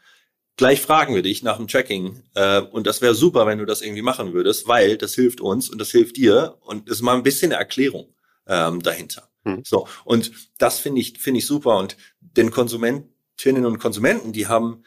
[0.57, 2.23] gleich fragen wir dich nach dem Tracking.
[2.35, 5.69] Äh, und das wäre super, wenn du das irgendwie machen würdest, weil das hilft uns
[5.69, 8.15] und das hilft dir und das ist mal ein bisschen eine Erklärung
[8.47, 9.29] ähm, dahinter.
[9.45, 9.63] Mhm.
[9.63, 11.77] So, und das finde ich, finde ich super.
[11.77, 14.85] Und den Konsumentinnen und Konsumenten, die haben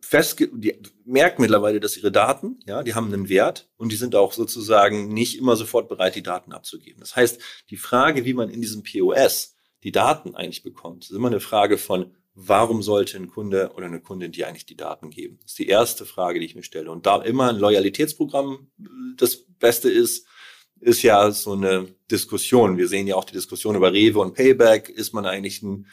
[0.00, 4.14] festge die merken mittlerweile, dass ihre Daten, ja, die haben einen Wert und die sind
[4.14, 7.00] auch sozusagen nicht immer sofort bereit, die Daten abzugeben.
[7.00, 7.40] Das heißt,
[7.70, 9.55] die Frage, wie man in diesem POS
[9.86, 14.00] die Daten eigentlich bekommt, ist immer eine Frage von, warum sollte ein Kunde oder eine
[14.00, 15.38] Kundin dir eigentlich die Daten geben?
[15.42, 16.90] Das ist die erste Frage, die ich mir stelle.
[16.90, 18.66] Und da immer ein Loyalitätsprogramm
[19.16, 20.26] das Beste ist,
[20.80, 22.78] ist ja so eine Diskussion.
[22.78, 24.88] Wir sehen ja auch die Diskussion über Rewe und Payback.
[24.88, 25.86] Ist man eigentlich ein,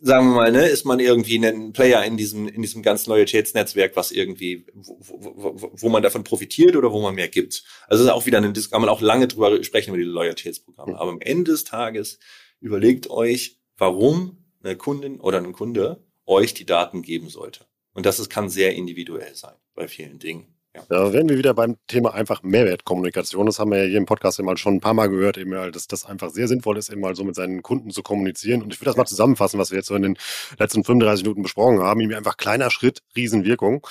[0.00, 3.96] sagen wir mal, ne, ist man irgendwie ein Player in diesem, in diesem ganzen Loyalitätsnetzwerk,
[3.96, 7.64] was irgendwie, wo, wo, wo man davon profitiert oder wo man mehr gibt?
[7.86, 10.98] Also ist auch wieder eine kann man auch lange drüber sprechen über die Loyalitätsprogramme.
[10.98, 12.18] Aber am Ende des Tages
[12.60, 17.66] überlegt euch, warum eine Kundin oder ein Kunde euch die Daten geben sollte.
[17.94, 20.54] Und das ist, kann sehr individuell sein bei vielen Dingen.
[20.74, 20.82] Ja.
[20.88, 23.44] Da werden wir wieder beim Thema einfach Mehrwertkommunikation.
[23.44, 25.76] Das haben wir ja hier im Podcast immer schon ein paar Mal gehört, eben halt,
[25.76, 28.62] dass das einfach sehr sinnvoll ist, eben mal so mit seinen Kunden zu kommunizieren.
[28.62, 30.18] Und ich will das mal zusammenfassen, was wir jetzt so in den
[30.58, 32.00] letzten 35 Minuten besprochen haben.
[32.00, 33.86] Irgendwie einfach kleiner Schritt, Riesenwirkung.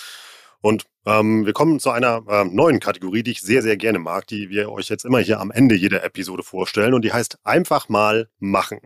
[0.62, 4.28] Und ähm, wir kommen zu einer äh, neuen Kategorie, die ich sehr, sehr gerne mag,
[4.28, 6.96] die wir euch jetzt immer hier am Ende jeder Episode vorstellen.
[6.96, 8.80] Und die heißt einfach mal machen.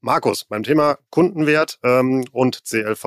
[0.00, 3.06] Markus, beim Thema Kundenwert ähm, und CLV.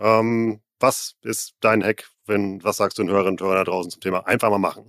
[0.00, 2.15] Ähm, was ist dein Hack?
[2.26, 4.26] Wenn, was sagst du den Hörerinnen und Hörern da draußen zum Thema?
[4.26, 4.84] Einfach mal machen.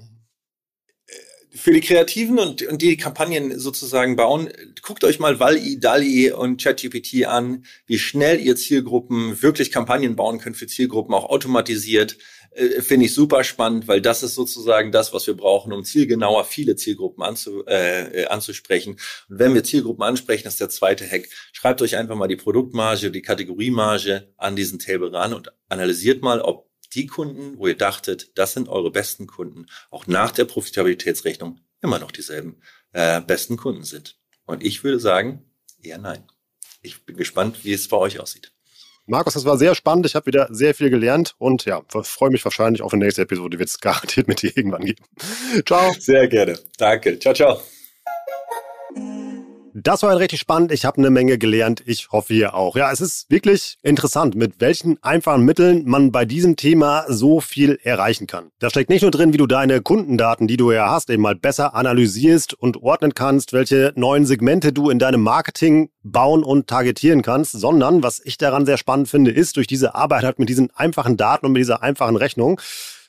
[1.52, 4.50] Für die Kreativen und, und die, die Kampagnen sozusagen bauen,
[4.84, 10.40] guckt euch mal Wall-E, DALI und ChatGPT an, wie schnell ihr Zielgruppen wirklich Kampagnen bauen
[10.40, 12.18] könnt für Zielgruppen, auch automatisiert
[12.58, 16.44] äh, finde ich super spannend, weil das ist sozusagen das, was wir brauchen, um zielgenauer
[16.44, 18.94] viele Zielgruppen anzu, äh, anzusprechen.
[19.30, 21.30] Und wenn wir Zielgruppen ansprechen, das ist der zweite Hack.
[21.54, 26.42] Schreibt euch einfach mal die Produktmarge, die Kategoriemarge an diesen Table ran und analysiert mal,
[26.42, 31.60] ob die Kunden, wo ihr dachtet, das sind eure besten Kunden, auch nach der Profitabilitätsrechnung
[31.82, 32.62] immer noch dieselben
[32.94, 34.18] äh, besten Kunden sind.
[34.46, 35.46] Und ich würde sagen,
[35.82, 36.24] eher nein.
[36.82, 38.54] Ich bin gespannt, wie es bei euch aussieht.
[39.06, 40.06] Markus, das war sehr spannend.
[40.06, 43.58] Ich habe wieder sehr viel gelernt und ja, freue mich wahrscheinlich auf die nächste Episode.
[43.58, 45.04] Wird es garantiert mit dir irgendwann geben.
[45.66, 45.94] Ciao.
[45.98, 46.60] Sehr gerne.
[46.78, 47.18] Danke.
[47.20, 47.62] Ciao, ciao.
[49.80, 50.72] Das war richtig spannend.
[50.72, 51.84] Ich habe eine Menge gelernt.
[51.86, 52.76] Ich hoffe ihr auch.
[52.76, 57.78] Ja, es ist wirklich interessant, mit welchen einfachen Mitteln man bei diesem Thema so viel
[57.84, 58.50] erreichen kann.
[58.58, 61.36] Da steckt nicht nur drin, wie du deine Kundendaten, die du ja hast, eben mal
[61.36, 67.22] besser analysierst und ordnen kannst, welche neuen Segmente du in deinem Marketing bauen und targetieren
[67.22, 70.72] kannst, sondern was ich daran sehr spannend finde, ist durch diese Arbeit halt mit diesen
[70.72, 72.60] einfachen Daten und mit dieser einfachen Rechnung,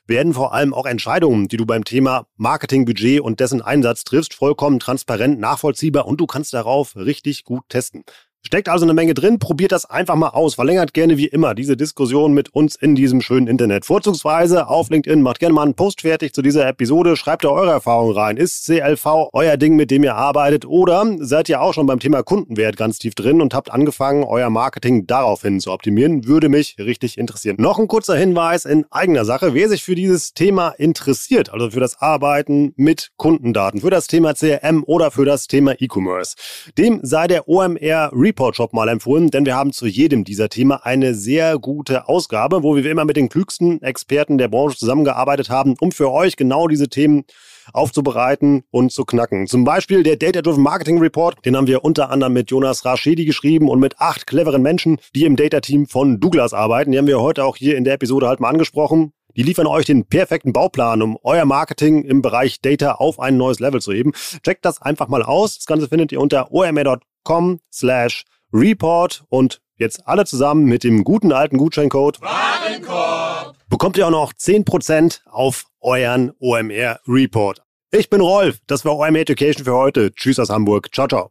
[0.09, 4.81] werden vor allem auch Entscheidungen, die du beim Thema Marketingbudget und dessen Einsatz triffst, vollkommen
[4.81, 8.05] transparent, nachvollziehbar und du kannst darauf richtig gut testen.
[8.47, 10.55] Steckt also eine Menge drin, probiert das einfach mal aus.
[10.55, 13.85] Verlängert gerne wie immer diese Diskussion mit uns in diesem schönen Internet.
[13.85, 15.21] Vorzugsweise auf LinkedIn.
[15.21, 17.17] Macht gerne mal einen Post fertig zu dieser Episode.
[17.17, 18.37] Schreibt da eure Erfahrungen rein.
[18.37, 20.65] Ist CLV euer Ding, mit dem ihr arbeitet?
[20.65, 24.51] Oder seid ihr auch schon beim Thema Kundenwert ganz tief drin und habt angefangen, euer
[24.51, 26.27] Marketing daraufhin zu optimieren?
[26.27, 27.57] Würde mich richtig interessieren.
[27.59, 29.53] Noch ein kurzer Hinweis in eigener Sache.
[29.53, 34.35] Wer sich für dieses Thema interessiert, also für das Arbeiten mit Kundendaten, für das Thema
[34.35, 36.37] CRM oder für das Thema E-Commerce,
[36.79, 40.73] dem sei der OMR Report Shop mal empfohlen, denn wir haben zu jedem dieser Themen
[40.73, 45.77] eine sehr gute Ausgabe, wo wir immer mit den klügsten Experten der Branche zusammengearbeitet haben,
[45.81, 47.25] um für euch genau diese Themen
[47.73, 49.47] aufzubereiten und zu knacken.
[49.47, 53.25] Zum Beispiel der Data Driven Marketing Report, den haben wir unter anderem mit Jonas Raschedi
[53.25, 56.93] geschrieben und mit acht cleveren Menschen, die im Data Team von Douglas arbeiten.
[56.93, 59.13] Die haben wir heute auch hier in der Episode halt mal angesprochen.
[59.37, 63.61] Die liefern euch den perfekten Bauplan, um euer Marketing im Bereich Data auf ein neues
[63.61, 64.13] Level zu heben.
[64.43, 65.57] Checkt das einfach mal aus.
[65.57, 71.05] Das Ganze findet ihr unter omr.com warenkorb.com slash report und jetzt alle zusammen mit dem
[71.05, 77.63] guten alten Gutscheincode Warenkorb bekommt ihr auch noch 10% auf euren OMR Report.
[77.91, 80.13] Ich bin Rolf, das war OMR Education für heute.
[80.15, 80.93] Tschüss aus Hamburg.
[80.93, 81.31] Ciao, ciao.